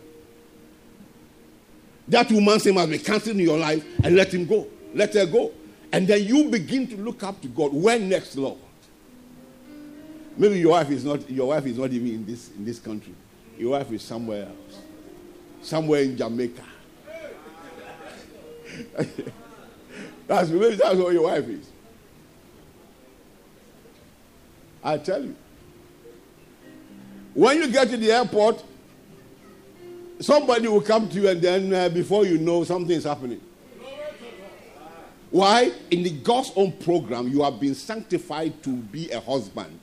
[2.09, 4.67] That woman's name must be cancelled in your life and let him go.
[4.95, 5.53] Let her go.
[5.93, 7.75] And then you begin to look up to God.
[7.75, 8.57] Where next, Lord?
[10.39, 13.15] Maybe your wife is not your wife is not even in this in this country.
[13.59, 14.79] Your wife is somewhere else.
[15.61, 16.65] Somewhere in Jamaica.
[20.27, 21.69] that's maybe that's where your wife is.
[24.83, 25.37] I tell you.
[27.35, 28.63] When you get to the airport,
[30.21, 33.41] somebody will come to you, and then uh, before you know, something is happening.
[35.31, 35.73] Why?
[35.91, 39.81] In the God's own program, you have been sanctified to be a husband.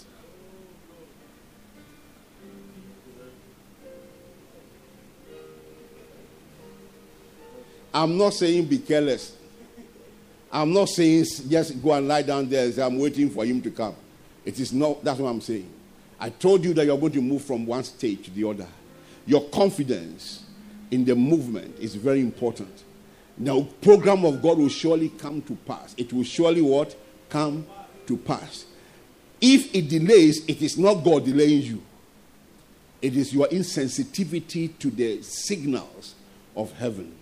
[7.93, 9.35] I'm not saying be careless.
[10.49, 13.95] I'm not saying just go and lie down there I'm waiting for him to come.
[14.45, 15.69] It is not, that's what I'm saying.
[16.21, 18.67] I told you that you're going to move from one state to the other.
[19.25, 20.45] Your confidence
[20.91, 22.83] in the movement is very important.
[23.39, 25.95] Now, program of God will surely come to pass.
[25.97, 26.95] It will surely what?
[27.27, 27.65] Come
[28.05, 28.65] to pass.
[29.41, 31.83] If it delays, it is not God delaying you.
[33.01, 36.13] It is your insensitivity to the signals
[36.55, 37.15] of heaven.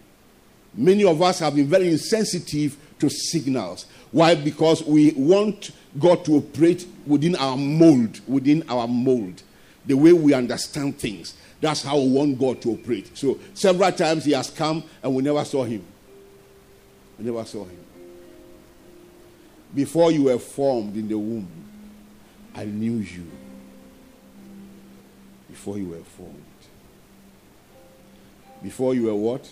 [0.75, 3.85] Many of us have been very insensitive to signals.
[4.11, 4.35] Why?
[4.35, 9.41] Because we want God to operate within our mold, within our mold,
[9.85, 11.35] the way we understand things.
[11.61, 13.17] That's how we want God to operate.
[13.17, 15.85] So several times He has come and we never saw Him.
[17.19, 17.77] I never saw him.
[19.75, 21.49] Before you were formed in the womb,
[22.55, 23.29] I knew you.
[25.49, 26.43] Before you were formed.
[28.63, 29.51] Before you were what?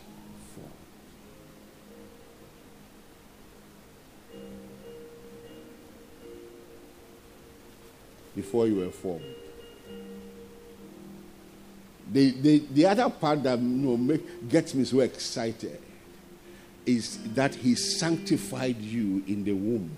[8.37, 9.25] Before you were formed.
[12.11, 15.81] The, the, the other part that you know, make, gets me so excited
[16.85, 19.89] is that he sanctified you in the womb.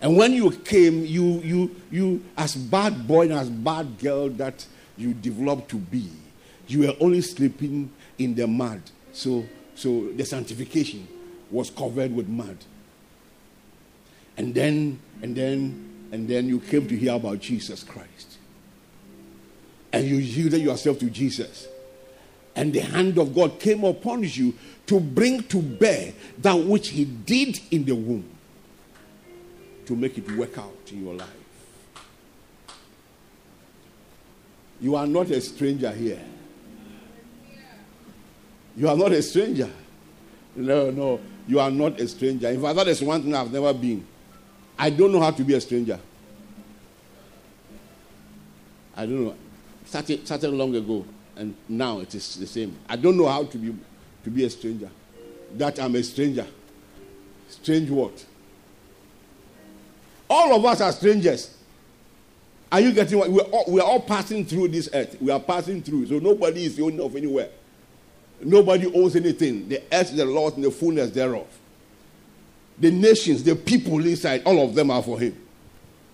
[0.00, 4.64] And when you came, you, you, you, as bad boy and as bad girl that
[4.96, 6.10] you developed to be,
[6.68, 8.82] you were only sleeping in the mud.
[9.12, 9.44] So,
[9.74, 11.08] so the sanctification
[11.50, 12.56] was covered with mud.
[14.36, 18.36] And then, and then, and then you came to hear about Jesus Christ.
[19.92, 21.66] And you yielded yourself to Jesus.
[22.54, 24.54] And the hand of God came upon you
[24.86, 28.28] to bring to bear that which He did in the womb
[29.86, 31.28] to make it work out in your life.
[34.80, 36.22] You are not a stranger here.
[38.76, 39.70] You are not a stranger.
[40.56, 42.50] No, no, you are not a stranger.
[42.50, 44.06] In fact, that is one thing I've never been.
[44.82, 45.96] I don't know how to be a stranger.
[48.96, 49.36] I don't know.
[49.84, 52.76] Started, started long ago, and now it is the same.
[52.88, 53.72] I don't know how to be
[54.24, 54.90] to be a stranger.
[55.54, 56.44] That I'm a stranger.
[57.48, 58.26] Strange what?
[60.28, 61.56] All of us are strangers.
[62.72, 63.30] Are you getting what?
[63.30, 65.16] We're all, we're all passing through this earth.
[65.20, 66.06] We are passing through.
[66.06, 67.50] So nobody is the owner of anywhere.
[68.40, 69.68] Nobody owns anything.
[69.68, 71.46] The earth is the Lord and the fullness thereof.
[72.78, 75.36] The nations, the people inside, all of them are for Him.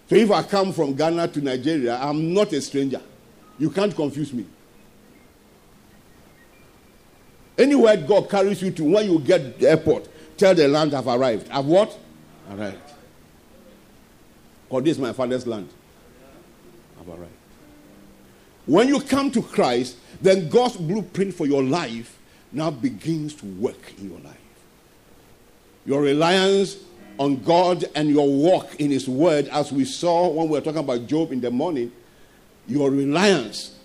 [0.09, 3.01] So if I come from Ghana to Nigeria, I'm not a stranger.
[3.59, 4.47] You can't confuse me.
[7.59, 11.49] Anywhere God carries you to, when you get the airport, tell the land I've arrived.
[11.51, 11.99] I've what?
[12.51, 12.79] Arrived.
[14.69, 15.69] Because this is my father's land.
[17.01, 17.33] I've arrived.
[18.67, 22.19] When you come to Christ, then God's blueprint for your life
[22.53, 24.37] now begins to work in your life.
[25.87, 26.77] Your reliance
[27.19, 30.81] on God and your walk in His Word, as we saw when we were talking
[30.81, 31.93] about Job in the morning,
[32.67, 33.77] your reliance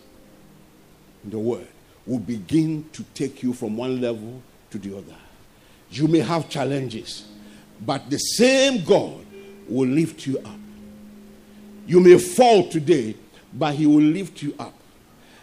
[1.23, 1.67] in the Word
[2.05, 5.15] will begin to take you from one level to the other.
[5.89, 7.25] You may have challenges,
[7.81, 9.25] but the same God
[9.67, 10.59] will lift you up.
[11.87, 13.15] You may fall today,
[13.53, 14.73] but He will lift you up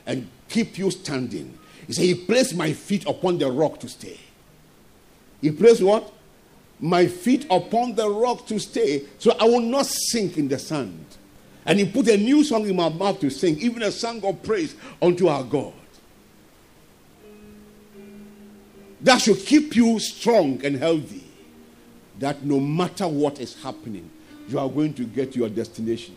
[0.07, 1.59] and keep you standing.
[1.87, 4.19] He said, He placed my feet upon the rock to stay.
[5.41, 6.13] He placed what?
[6.81, 11.05] My feet upon the rock to stay, so I will not sink in the sand.
[11.67, 14.43] And He put a new song in my mouth to sing, even a song of
[14.43, 15.75] praise unto our God.
[19.03, 21.25] that should keep you strong and healthy.
[22.19, 24.11] That no matter what is happening,
[24.49, 26.17] you are going to get your destination.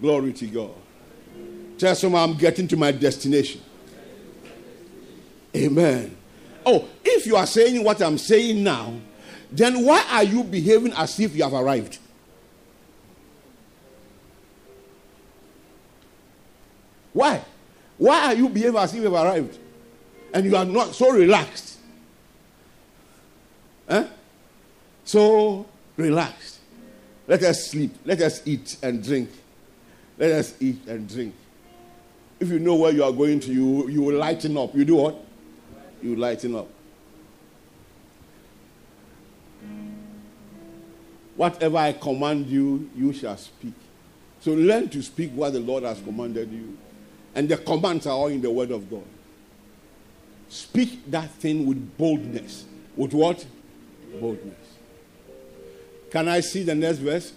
[0.00, 0.74] Glory to God.
[1.78, 3.60] Tell someone I'm getting to my destination.
[5.56, 6.16] Amen.
[6.64, 8.94] Oh, if you are saying what I'm saying now,
[9.50, 11.98] then why are you behaving as if you have arrived?
[17.12, 17.42] Why?
[17.98, 19.58] Why are you behaving as if you have arrived?
[20.32, 21.78] and you are not so relaxed.
[23.88, 24.06] Eh?
[25.04, 26.60] So relaxed.
[27.26, 27.94] Let us sleep.
[28.04, 29.30] Let us eat and drink.
[30.18, 31.34] Let us eat and drink.
[32.40, 34.74] If you know where you are going to, you, you will lighten up.
[34.74, 35.24] You do what?
[36.02, 36.68] You lighten up.
[41.36, 43.74] Whatever I command you, you shall speak.
[44.40, 46.76] So learn to speak what the Lord has commanded you.
[47.34, 49.04] And the commands are all in the Word of God.
[50.48, 52.66] Speak that thing with boldness.
[52.96, 53.46] With what?
[54.20, 54.58] Boldness.
[56.10, 57.32] Can I see the next verse?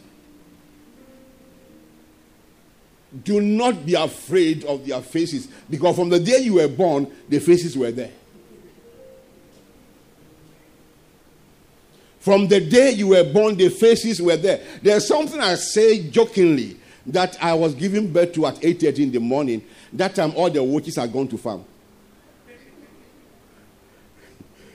[3.23, 7.39] Do not be afraid of their faces, because from the day you were born, the
[7.39, 8.11] faces were there.
[12.25, 14.59] From the day you were born, the faces were there.
[14.81, 19.19] There's something I say jokingly that I was giving birth to at 8:30 in the
[19.19, 19.61] morning.
[19.93, 21.63] That time, all the witches are gone to farm.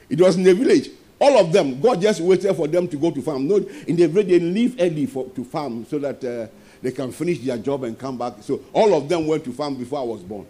[0.09, 0.91] It was in the village.
[1.19, 3.49] All of them, God just waited for them to go to farm.
[3.49, 6.47] No, in the village, they leave early for, to farm so that uh,
[6.81, 8.35] they can finish their job and come back.
[8.43, 10.47] So all of them went to farm before I was born.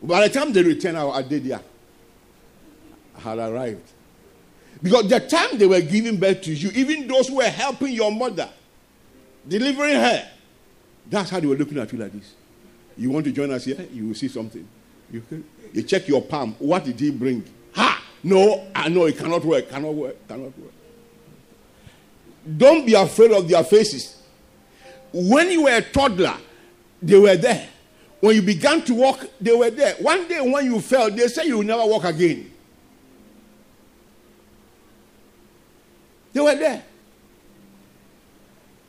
[0.00, 1.60] By the time they returned, I, I did there.
[3.16, 3.94] I had arrived.
[4.82, 8.10] Because the time they were giving birth to you, even those who were helping your
[8.10, 8.48] mother,
[9.46, 10.28] delivering her,
[11.08, 12.34] that's how they were looking at you like this.
[12.96, 13.86] You want to join us here?
[13.92, 14.66] You will see something.
[15.10, 15.22] You,
[15.72, 16.54] you check your palm.
[16.58, 17.44] What did he bring?
[17.74, 18.02] Ha!
[18.22, 20.72] No, I know it cannot work, cannot work, cannot work.
[22.56, 24.22] Don't be afraid of their faces.
[25.12, 26.36] When you were a toddler,
[27.02, 27.68] they were there.
[28.20, 29.94] When you began to walk, they were there.
[29.96, 32.50] One day when you fell, they said you will never walk again.
[36.32, 36.84] They were there.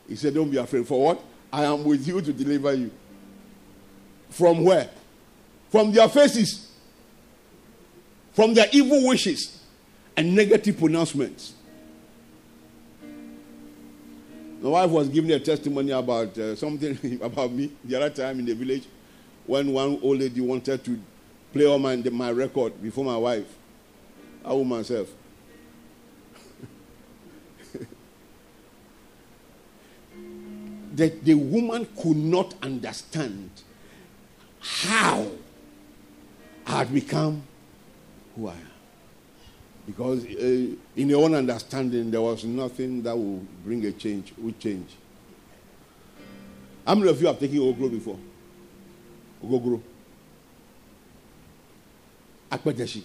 [0.07, 0.87] He said, Don't be afraid.
[0.87, 1.23] For what?
[1.51, 2.91] I am with you to deliver you.
[4.29, 4.89] From where?
[5.69, 6.71] From their faces,
[8.33, 9.61] from their evil wishes
[10.15, 11.53] and negative pronouncements.
[14.61, 18.45] My wife was giving a testimony about uh, something about me the other time in
[18.45, 18.83] the village
[19.47, 20.99] when one old lady wanted to
[21.51, 23.47] play on my, my record before my wife.
[24.45, 25.09] I would myself.
[30.95, 33.49] That the woman could not understand
[34.59, 35.27] how
[36.67, 37.43] I had become
[38.35, 38.67] who I am.
[39.85, 44.59] Because uh, in your own understanding, there was nothing that would bring a change, would
[44.59, 44.95] change.
[46.85, 48.17] How many of you have taken Ogro before?
[49.43, 49.81] Ogogro.
[52.51, 53.03] Akpeteshi.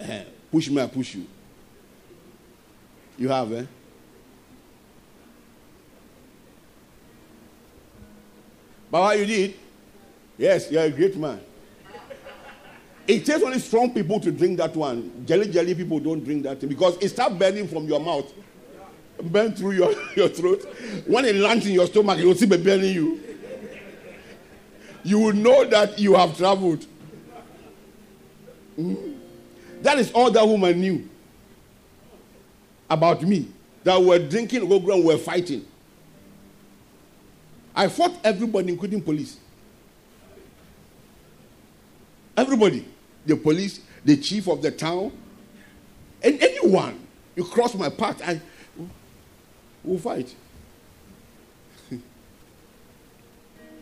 [0.00, 1.26] Uh, push me, I push you.
[3.18, 3.64] You have, eh?
[8.96, 9.54] Baba, you did?
[10.38, 11.38] Yes, you're a great man.
[13.06, 15.22] It takes only strong people to drink that one.
[15.26, 18.32] Jelly jelly people don't drink that because it starts burning from your mouth,
[19.22, 20.64] burn through your, your throat.
[21.06, 23.20] When it lands in your stomach, it will still be burning you.
[25.04, 26.86] You will know that you have traveled.
[28.78, 29.18] Mm.
[29.82, 31.06] That is all that woman knew
[32.88, 33.48] about me.
[33.84, 35.66] That we're drinking, go we're fighting.
[37.76, 39.36] I fought everybody, including police.
[42.34, 42.86] Everybody.
[43.26, 45.12] The police, the chief of the town,
[46.22, 47.06] and anyone.
[47.34, 48.40] You cross my path, I
[49.84, 50.34] will fight.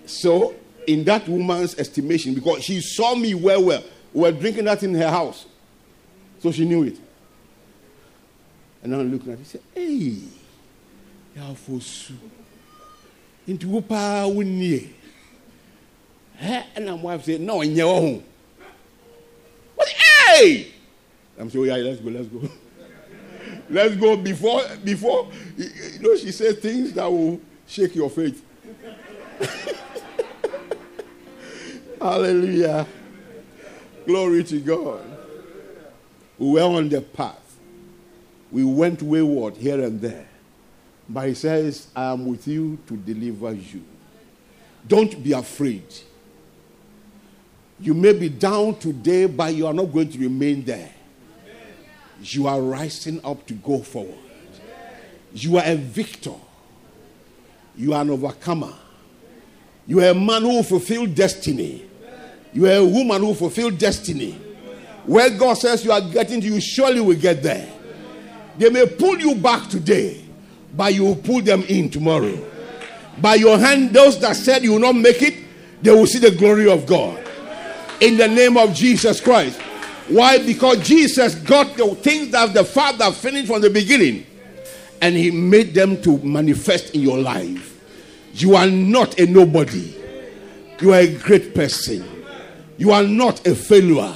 [0.07, 0.57] so,
[0.89, 4.95] in that woman's estimation, because she saw me well, well, we were drinking that in
[4.95, 5.47] her house.
[6.41, 6.99] So she knew it.
[8.83, 10.19] And I'm looking at it, said, Hey,
[11.37, 12.17] Yafosu
[13.49, 14.89] nti wo paa wonnie
[16.43, 18.23] ɛ ɛna wife say na ɔnyɛ wɔ ho.
[19.75, 20.73] What hey!
[21.39, 22.49] I'm saying yeah let's go let's go.
[23.71, 25.69] Let's go before before you
[26.01, 28.45] know she says things that will shake your faith.
[32.01, 32.87] Hallelujah.
[34.07, 35.03] Glory to god.
[36.39, 37.57] We were on the path.
[38.53, 40.29] We went wayward here and there
[41.09, 43.83] but he says, I am with you to deliver you.
[44.87, 45.85] Don't be afraid.
[47.81, 50.91] You may be down today, but you are not going to remain there.
[52.23, 54.19] You are rising up to go forward.
[55.35, 56.35] You are a victor.
[57.77, 58.73] You are an overcomer.
[59.87, 61.85] You are a man who fulfilled destiny.
[62.53, 64.33] You are a woman who fulfilled destiny.
[65.05, 67.71] Where God says you are getting to, you surely will get there.
[68.57, 70.24] They may pull you back today
[70.77, 72.39] but you will pull them in tomorrow.
[73.19, 75.35] By your hand, those that said you will not make it,
[75.83, 77.23] they will see the glory of God.
[78.01, 79.61] In the name of Jesus Christ.
[80.09, 80.39] Why?
[80.39, 84.27] Because Jesus got the things that the Father finished from the beginning
[85.01, 87.71] and He made them to manifest in your life.
[88.35, 89.95] You are not a nobody,
[90.81, 92.05] you are a great person.
[92.77, 94.15] You are not a failure.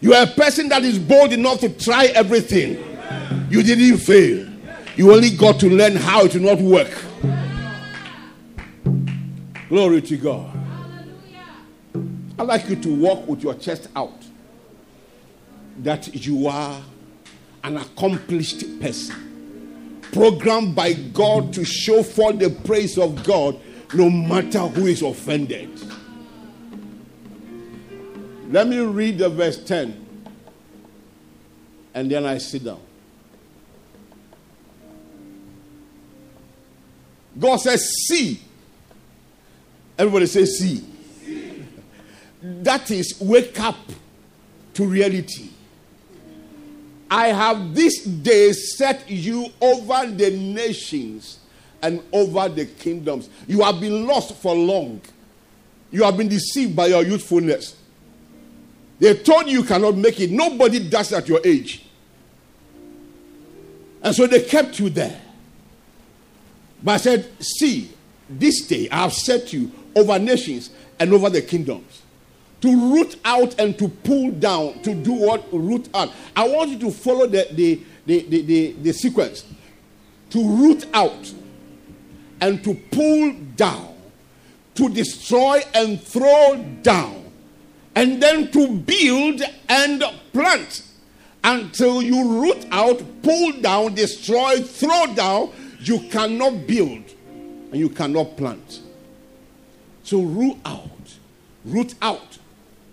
[0.00, 2.76] You are a person that is bold enough to try everything.
[3.50, 4.47] You didn't fail.
[4.98, 6.90] You only got to learn how it will not work.
[9.68, 10.58] Glory to God.
[12.36, 14.20] I'd like you to walk with your chest out
[15.84, 16.82] that you are
[17.62, 23.56] an accomplished person, programmed by God to show forth the praise of God
[23.94, 25.70] no matter who is offended.
[28.50, 30.06] Let me read the verse 10
[31.94, 32.87] and then I sit down.
[37.36, 38.40] God says, see.
[39.98, 40.84] Everybody say, see.
[41.24, 41.64] see.
[42.42, 43.78] That is, wake up
[44.74, 45.50] to reality.
[47.10, 51.38] I have this day set you over the nations
[51.82, 53.30] and over the kingdoms.
[53.46, 55.00] You have been lost for long.
[55.90, 57.76] You have been deceived by your youthfulness.
[58.98, 60.30] They told you you cannot make it.
[60.30, 61.86] Nobody does at your age.
[64.02, 65.20] And so they kept you there.
[66.82, 67.90] But I said, See,
[68.28, 72.02] this day I have set you over nations and over the kingdoms
[72.60, 75.46] to root out and to pull down, to do what?
[75.52, 76.12] Root out.
[76.34, 79.44] I want you to follow the, the, the, the, the, the sequence
[80.30, 81.32] to root out
[82.40, 83.94] and to pull down,
[84.74, 87.30] to destroy and throw down,
[87.94, 90.82] and then to build and plant
[91.44, 95.50] until you root out, pull down, destroy, throw down.
[95.80, 97.04] You cannot build
[97.70, 98.80] and you cannot plant.
[100.02, 100.90] So root out,
[101.64, 102.38] root out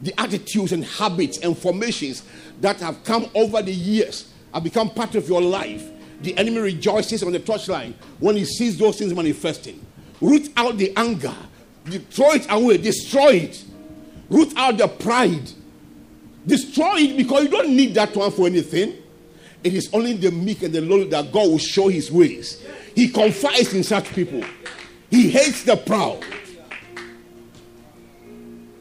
[0.01, 2.23] the attitudes and habits and formations
[2.61, 5.89] that have come over the years, have become part of your life.
[6.21, 9.86] The enemy rejoices on the touchline when he sees those things manifesting.
[10.21, 11.33] Root out the anger,
[12.09, 13.63] throw it away, destroy it.
[14.29, 15.51] Root out the pride,
[16.47, 18.95] destroy it because you don't need that one for anything.
[19.66, 22.63] It is only the meek and the lowly that God will show his ways.
[22.93, 24.43] He confides in such people,
[25.09, 26.24] he hates the proud.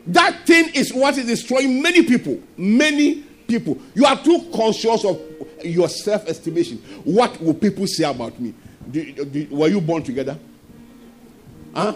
[0.06, 2.38] That thing is what is destroying many people.
[2.58, 3.78] Many people.
[3.94, 5.18] You are too conscious of
[5.64, 6.76] your self estimation.
[7.04, 8.52] What will people say about me?
[8.90, 10.38] Do, do, were you born together?
[11.74, 11.94] Huh?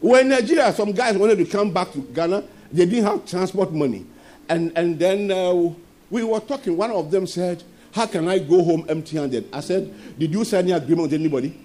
[0.00, 4.04] When Nigeria, some guys wanted to come back to Ghana, they didn't have transport money.
[4.50, 5.72] And, and then uh,
[6.10, 6.76] we were talking.
[6.76, 7.62] One of them said,
[7.94, 9.48] How can I go home empty handed?
[9.52, 11.56] I said, Did you sign an agreement with anybody?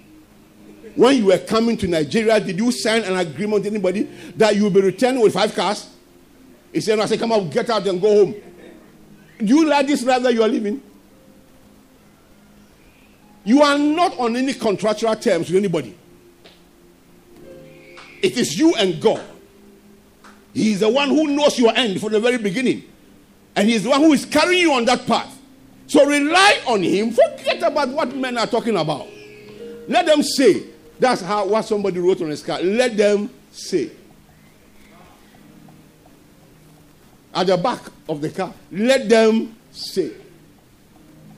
[0.95, 4.03] When you were coming to Nigeria, did you sign an agreement with anybody
[4.37, 5.89] that you will be returning with five cars?
[6.71, 8.35] He said, I said, come out, get out and go home.
[9.39, 10.81] Do you like this life that you are living?
[13.43, 15.97] You are not on any contractual terms with anybody.
[18.21, 19.23] It is you and God.
[20.55, 22.83] He is the one who knows your end from the very beginning.
[23.55, 25.37] And He is the one who is carrying you on that path.
[25.85, 27.11] So rely on Him.
[27.11, 29.07] Forget about what men are talking about.
[29.87, 30.63] Let them say,
[30.99, 32.63] that's how what somebody wrote on his card.
[32.63, 33.91] Let them say.
[37.33, 40.13] At the back of the car, let them say.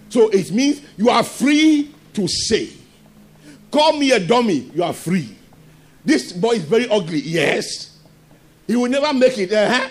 [0.09, 2.69] So it means you are free to say.
[3.71, 5.35] Call me a dummy, you are free.
[6.05, 7.19] This boy is very ugly.
[7.19, 7.96] Yes.
[8.67, 9.51] He will never make it.
[9.51, 9.89] Uh-huh.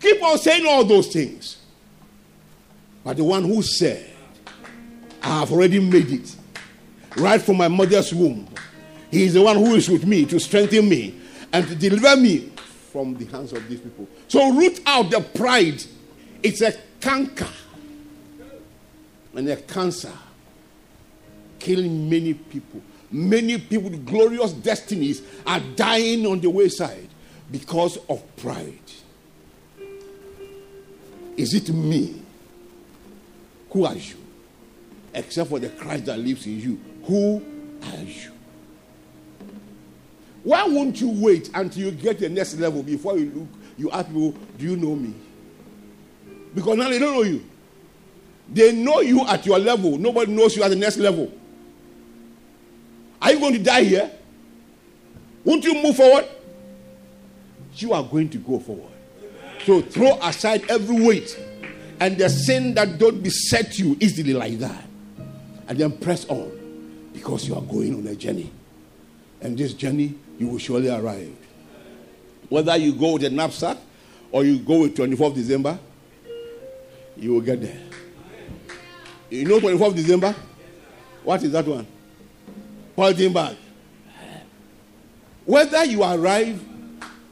[0.00, 1.58] Keep on saying all those things.
[3.04, 4.10] But the one who said,
[5.22, 6.34] I have already made it
[7.16, 8.48] right from my mother's womb.
[9.10, 11.14] He is the one who is with me to strengthen me
[11.52, 12.50] and to deliver me
[12.90, 14.08] from the hands of these people.
[14.28, 15.84] So root out the pride.
[16.42, 17.48] It's a canker
[19.34, 20.12] and a cancer
[21.58, 22.80] killing many people.
[23.10, 27.08] Many people with glorious destinies are dying on the wayside
[27.52, 28.78] because of pride.
[31.36, 32.20] Is it me?
[33.70, 34.16] Who are you?
[35.14, 36.80] Except for the Christ that lives in you.
[37.04, 37.42] Who
[37.82, 38.32] are you?
[40.42, 43.48] Why won't you wait until you get the next level before you look,
[43.78, 45.14] you ask people, Do you know me?
[46.54, 47.44] Because now they don't know you.
[48.48, 49.96] They know you at your level.
[49.98, 51.32] Nobody knows you at the next level.
[53.20, 54.10] Are you going to die here?
[55.44, 56.26] Won't you move forward?
[57.76, 58.92] You are going to go forward.
[59.64, 61.38] So throw aside every weight
[62.00, 64.84] and the sin that don't beset you easily like that.
[65.68, 68.50] And then press on because you are going on a journey.
[69.40, 71.34] And this journey, you will surely arrive.
[72.48, 73.78] Whether you go with a knapsack
[74.30, 75.78] or you go with 24th December,
[77.16, 77.78] you will get there.
[79.30, 80.34] You know 24th December?
[81.22, 81.86] What is that one?
[82.96, 83.56] Polythene bag.
[85.44, 86.62] Whether you arrive,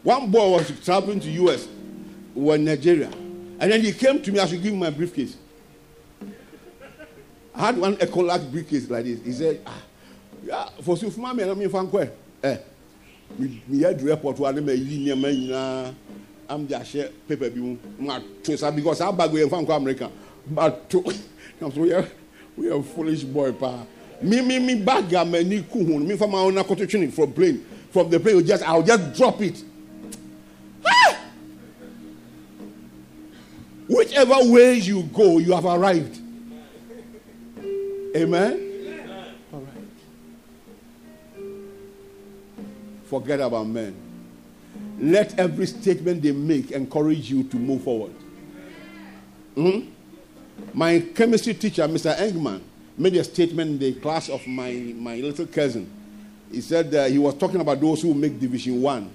[0.03, 1.69] one boy was traveling to US,
[2.35, 3.11] was Nigeria,
[3.59, 4.39] and then he came to me.
[4.39, 5.37] I should give him my briefcase.
[7.55, 9.23] I had one Ecolac briefcase like this.
[9.23, 9.83] He said, ah,
[10.45, 12.11] yeah, for so for me, I mean, fan kwe.
[12.43, 12.57] Eh,
[13.39, 15.95] me me head report wa ne me yi nneɛma nyinaa
[16.49, 19.77] am de ahyɛ paper bi mu ma to sa because saa bag yɛ nfa nkɔ
[19.77, 20.11] America
[20.51, 21.03] but to
[21.61, 22.09] na so yɛ
[22.57, 23.85] we are foolish boy pa
[24.23, 27.33] me me me bag a m'ani ku hu me fa ma na koto twene from
[27.33, 29.63] plane from the plane you just I'll just drop it.
[33.91, 36.21] Whichever way you go, you have arrived.
[38.15, 39.43] Amen?
[39.53, 41.45] All right.
[43.07, 43.97] Forget about men.
[45.01, 48.13] Let every statement they make encourage you to move forward.
[49.57, 49.81] hmm
[50.73, 52.15] My chemistry teacher, Mr.
[52.17, 52.61] Engman,
[52.97, 55.91] made a statement in the class of my, my little cousin.
[56.53, 59.11] He said he was talking about those who make Division 1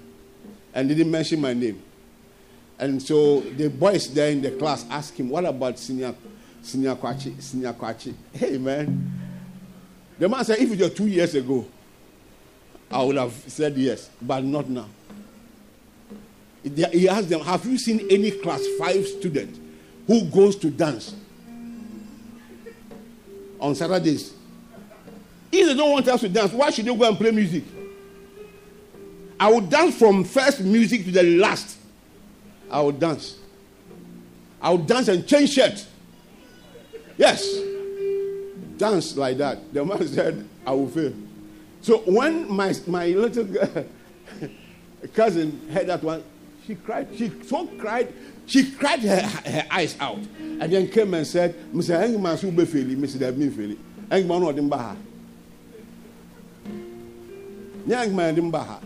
[0.74, 1.82] and didn't mention my name.
[2.78, 6.14] And so the boys there in the class asked him, What about senior
[6.66, 8.12] Senior Kwachi, Senior Kwachi.
[8.32, 9.12] Hey, man.
[10.18, 11.64] The man said, if it was two years ago,
[12.90, 14.88] I would have said yes, but not now.
[16.64, 19.56] He asked them, Have you seen any class five student
[20.08, 21.14] who goes to dance
[23.60, 24.34] on Saturdays?
[25.52, 27.62] If they don't want us to dance, why should they go and play music?
[29.38, 31.75] I will dance from first music to the last.
[32.70, 33.38] I will dance.
[34.60, 35.86] I will dance and change shirt.
[37.16, 37.58] Yes.
[38.76, 39.72] Dance like that.
[39.72, 41.12] The man said, I will fail.
[41.80, 43.46] So when my, my little
[45.14, 46.22] cousin heard that one,
[46.66, 47.08] she cried.
[47.16, 48.12] She so cried.
[48.46, 50.18] She cried her, her eyes out.
[50.38, 51.96] And then came and said, Mr.
[52.00, 52.96] Engman, so be failing.
[52.96, 53.18] Mr.
[53.18, 53.78] Devin failing.
[54.10, 54.96] Engman, no, didn't baha.
[57.86, 58.80] Young man didn't baha.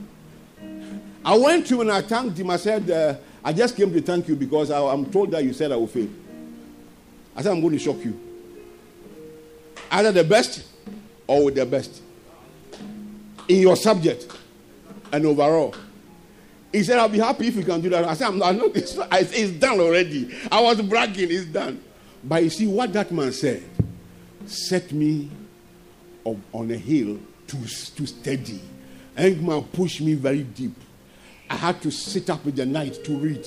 [1.25, 2.51] I went to him and I thanked him.
[2.51, 3.15] I said, uh,
[3.45, 5.87] I just came to thank you because I, am told that you said I will
[5.87, 6.09] fail.
[7.35, 8.19] I said, I'm going to shock you.
[9.91, 10.67] Either the best
[11.27, 12.03] or with the best
[13.49, 14.31] in your subject
[15.13, 15.75] and overall.
[16.73, 18.05] He said, I'll be happy if you can do that.
[18.05, 20.33] I said, I'm not, it's, not, it's done already.
[20.53, 21.83] I was bragging, it's done.
[22.23, 23.65] But you see, what that man said
[24.47, 25.31] set me
[26.25, 27.19] on a hill
[27.49, 28.61] to, to steady.
[29.17, 30.75] Engman pushed me very deep.
[31.51, 33.47] I had to sit up in the night to read.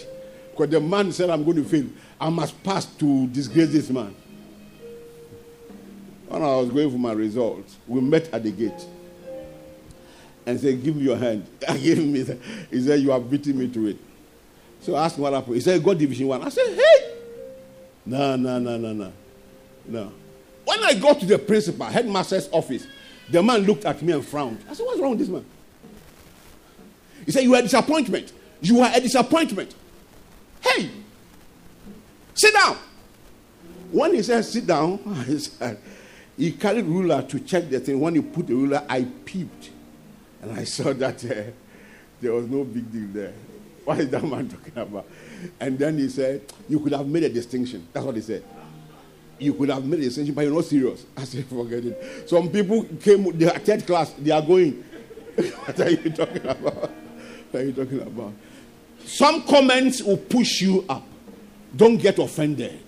[0.52, 1.86] Because the man said, I'm going to fail.
[2.20, 4.14] I must pass to disgrace this man.
[6.28, 8.86] When I was going for my results, we met at the gate
[10.46, 11.48] and said, Give me your hand.
[11.68, 12.32] I gave him his
[12.70, 13.98] He said, You have beaten me to it.
[14.82, 15.56] So I asked him what happened.
[15.56, 16.42] He said, God Division 1.
[16.44, 17.16] I said, Hey!
[18.06, 19.14] No, no, no, no, no.
[19.86, 20.12] No.
[20.66, 22.86] When I got to the principal, headmaster's office,
[23.30, 24.60] the man looked at me and frowned.
[24.70, 25.46] I said, What's wrong with this man?
[27.26, 28.32] He said, You are a disappointment.
[28.62, 29.76] You are a disappointment.
[30.62, 30.90] Hey,
[32.34, 32.78] sit down.
[33.92, 34.98] When he said, Sit down,
[35.28, 35.78] he, said,
[36.38, 38.00] he carried ruler to check the thing.
[38.00, 39.70] When he put the ruler, I peeped.
[40.42, 41.52] And I saw that uh,
[42.22, 43.34] there was no big deal there.
[43.84, 45.06] What is that man talking about?
[45.60, 47.86] And then he said, You could have made a distinction.
[47.92, 48.44] That's what he said.
[49.38, 51.06] You could have made a distinction, but you're not serious.
[51.18, 52.30] I said, Forget it.
[52.30, 54.82] Some people came, they are third class, they are going.
[55.36, 56.92] what are you talking about?
[57.54, 58.34] Are you talking about?
[59.06, 61.04] Some comments will push you up.
[61.76, 62.82] Don't get offended.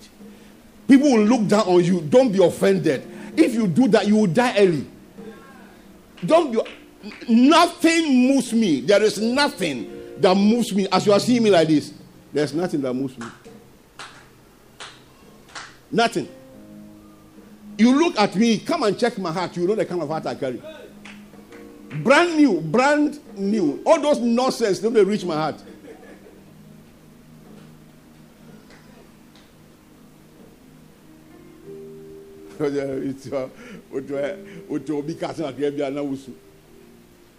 [0.88, 2.00] People will look down on you.
[2.00, 3.06] Don't be offended.
[3.36, 4.86] If you do that, you will die early.
[6.24, 6.60] Don't be.
[7.28, 8.80] Nothing moves me.
[8.80, 10.88] There is nothing that moves me.
[10.90, 11.92] As you are seeing me like this,
[12.32, 13.26] there's nothing that moves me.
[15.90, 16.28] Nothing.
[17.78, 19.56] You look at me, come and check my heart.
[19.56, 20.60] You know the kind of heart I carry.
[22.02, 23.82] Brand new, brand new.
[23.84, 25.62] All those nonsense don't they reach my heart.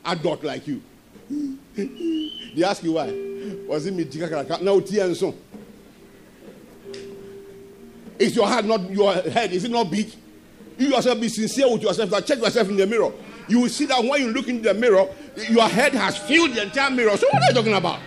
[0.06, 0.82] adult like you.
[1.30, 3.08] they ask you why.
[3.68, 4.04] Was it me?
[4.62, 4.80] Now,
[5.14, 5.36] so.
[8.20, 9.52] Is your heart not your head?
[9.54, 10.12] Is it not big?
[10.78, 12.26] You yourself be sincere with yourself.
[12.26, 13.12] Check yourself in the mirror.
[13.48, 15.08] You will see that when you look in the mirror,
[15.50, 17.16] your head has filled the entire mirror.
[17.16, 18.00] So what are you talking about?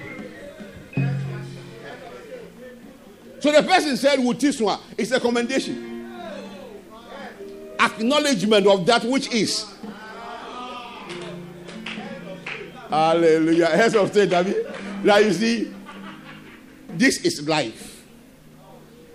[3.40, 4.36] So the person said, one,
[4.98, 5.86] it's a commendation.
[7.78, 9.66] Acknowledgement of that which is.
[12.90, 13.66] Hallelujah.
[13.66, 14.66] Heads of state, David.
[15.02, 15.72] Now you see,
[16.90, 18.04] this is life.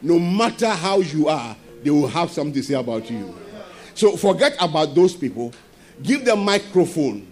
[0.02, 3.36] No matter how you are, they will have something to say about you.
[3.94, 5.54] So forget about those people.
[6.04, 7.32] Give them microphone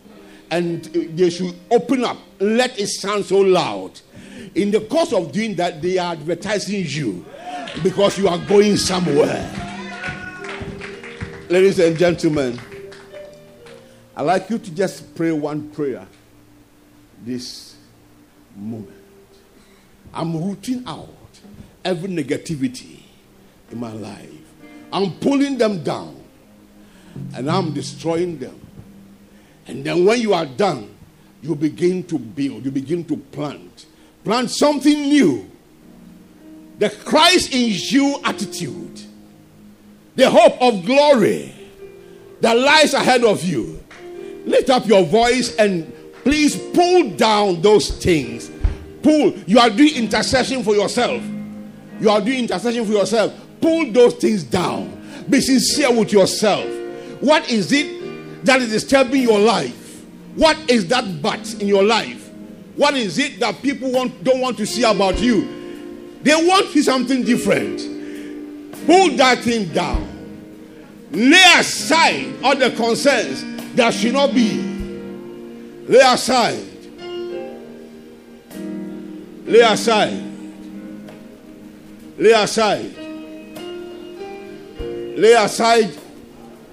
[0.51, 2.17] and uh, they should open up.
[2.39, 3.99] Let it sound so loud.
[4.55, 7.25] In the course of doing that, they are advertising you
[7.81, 9.49] because you are going somewhere.
[11.49, 12.59] Ladies and gentlemen,
[14.15, 16.07] I'd like you to just pray one prayer
[17.25, 17.75] this
[18.55, 18.89] moment.
[20.13, 21.09] I'm rooting out
[21.83, 22.99] every negativity
[23.71, 24.29] in my life.
[24.91, 26.22] I'm pulling them down
[27.35, 28.59] and I'm destroying them.
[29.67, 30.93] And then when you are done,
[31.41, 33.85] you begin to build, you begin to plant.
[34.23, 35.49] Plant something new.
[36.79, 39.01] The Christ in you attitude,
[40.15, 41.53] the hope of glory
[42.41, 43.81] that lies ahead of you.
[44.45, 45.93] Lift up your voice and
[46.23, 48.49] Please pull down those things.
[49.01, 49.33] Pull.
[49.45, 51.21] You are doing intercession for yourself.
[51.99, 53.33] You are doing intercession for yourself.
[53.59, 55.25] Pull those things down.
[55.29, 56.65] Be sincere with yourself.
[57.23, 60.03] What is it that is disturbing your life?
[60.35, 62.29] What is that but in your life?
[62.75, 66.19] What is it that people want, don't want to see about you?
[66.21, 67.79] They want something different.
[68.85, 70.05] Pull that thing down.
[71.11, 73.45] Lay aside all the concerns
[73.75, 74.73] that should not be
[75.87, 76.65] Lay aside.
[79.45, 80.23] Lay aside.
[82.17, 82.97] Lay aside.
[85.17, 86.02] Lay aside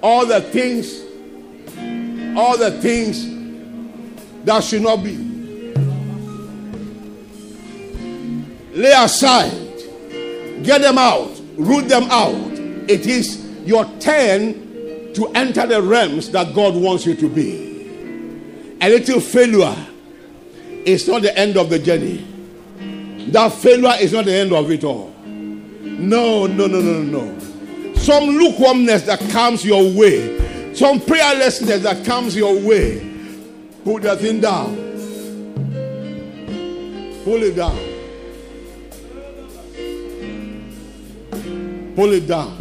[0.01, 1.01] all the things
[2.37, 3.25] all the things
[4.45, 5.17] that should not be.
[8.73, 9.51] Lay aside,
[10.63, 12.33] get them out, root them out.
[12.89, 18.77] It is your turn to enter the realms that God wants you to be.
[18.81, 19.75] A little failure
[20.85, 22.25] is not the end of the journey.
[23.31, 25.13] That failure is not the end of it all.
[25.21, 27.50] No, no, no, no, no.
[28.01, 32.99] Some lukewarmness that comes your way, some prayerlessness that comes your way,
[33.83, 34.75] put that thing down.
[37.23, 37.77] Pull it down.
[41.95, 42.57] Pull it down.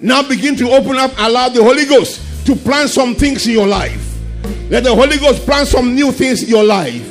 [0.00, 3.68] Now begin to open up, allow the Holy Ghost to plant some things in your
[3.68, 4.18] life.
[4.68, 7.06] Let the Holy Ghost plant some new things in your life.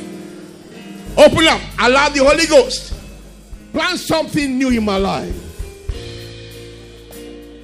[1.16, 2.90] Open up, allow the Holy Ghost
[3.72, 5.49] plant something new in my life.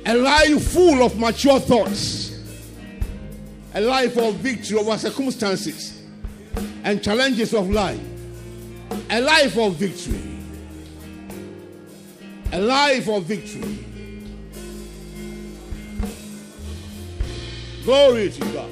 [0.06, 2.40] A life full of mature thoughts,
[3.74, 6.04] a life of victory over circumstances
[6.84, 8.00] and challenges of life,
[9.10, 10.22] a life of victory,
[12.52, 13.84] a life of victory.
[17.82, 18.70] Glory to God.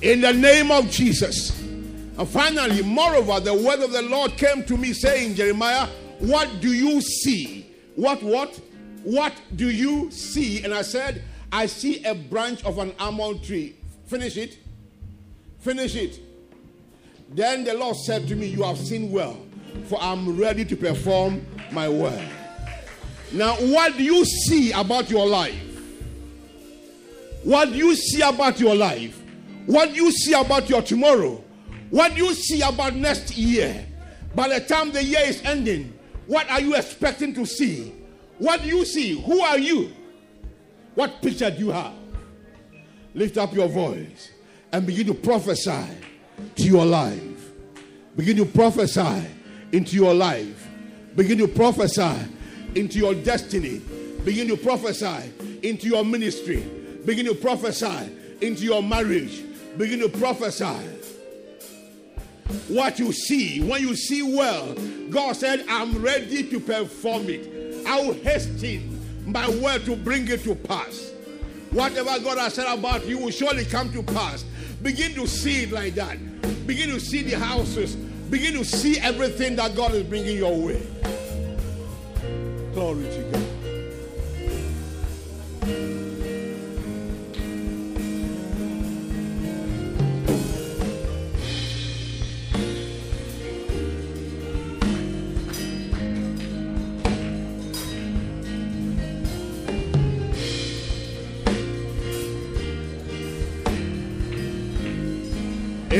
[0.00, 1.58] In the name of Jesus.
[1.60, 5.86] And finally, moreover, the word of the Lord came to me saying, Jeremiah,
[6.18, 7.74] what do you see?
[7.94, 8.58] What, what?
[9.02, 10.62] What do you see?
[10.62, 11.22] And I said,
[11.52, 13.76] I see a branch of an almond tree.
[14.06, 14.58] Finish it.
[15.60, 16.20] Finish it.
[17.30, 19.38] Then the Lord said to me, You have seen well,
[19.86, 22.28] for I'm ready to perform my word.
[23.32, 25.66] Now, what do you see about your life?
[27.44, 29.20] What do you see about your life?
[29.66, 31.42] What do you see about your tomorrow?
[31.90, 33.86] What do you see about next year?
[34.34, 35.96] By the time the year is ending,
[36.26, 37.92] what are you expecting to see?
[38.40, 39.20] What do you see?
[39.20, 39.92] Who are you?
[40.94, 41.92] What picture do you have?
[43.14, 44.30] Lift up your voice
[44.72, 45.84] and begin to prophesy
[46.56, 47.52] to your life.
[48.16, 49.26] Begin to prophesy
[49.72, 50.68] into your life.
[51.16, 52.16] Begin to prophesy
[52.74, 53.82] into your destiny.
[54.24, 55.30] Begin to prophesy
[55.62, 56.62] into your ministry.
[57.04, 58.10] Begin to prophesy
[58.40, 59.44] into your marriage.
[59.76, 60.88] Begin to prophesy
[62.68, 63.60] what you see.
[63.62, 64.74] When you see well,
[65.10, 67.59] God said, I'm ready to perform it.
[67.86, 71.12] I will hasten my word to bring it to pass.
[71.70, 74.44] Whatever God has said about you will surely come to pass.
[74.82, 76.18] Begin to see it like that.
[76.66, 77.96] Begin to see the houses.
[77.96, 80.86] Begin to see everything that God is bringing your way.
[82.72, 83.49] Glory to God.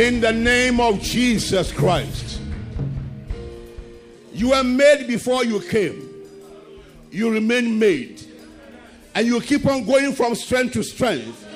[0.01, 2.40] In the name of Jesus Christ.
[4.32, 6.09] You were made before you came.
[7.11, 8.18] You remain made.
[9.14, 11.46] And you keep on going from strength to strength.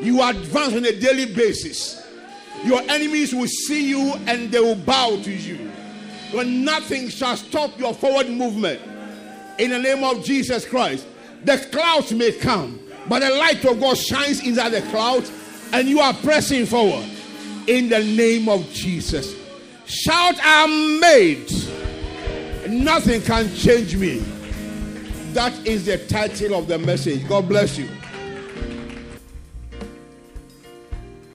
[0.00, 2.02] You advance on a daily basis.
[2.64, 5.70] Your enemies will see you and they will bow to you.
[6.32, 8.80] But nothing shall stop your forward movement.
[9.58, 11.06] In the name of Jesus Christ.
[11.44, 12.80] The clouds may come,
[13.10, 15.30] but the light of God shines inside the clouds,
[15.74, 17.10] and you are pressing forward
[17.66, 19.34] in the name of Jesus.
[19.86, 21.50] Shout, I'm made.
[22.68, 24.18] Nothing can change me.
[25.32, 27.26] That is the title of the message.
[27.28, 27.88] God bless you.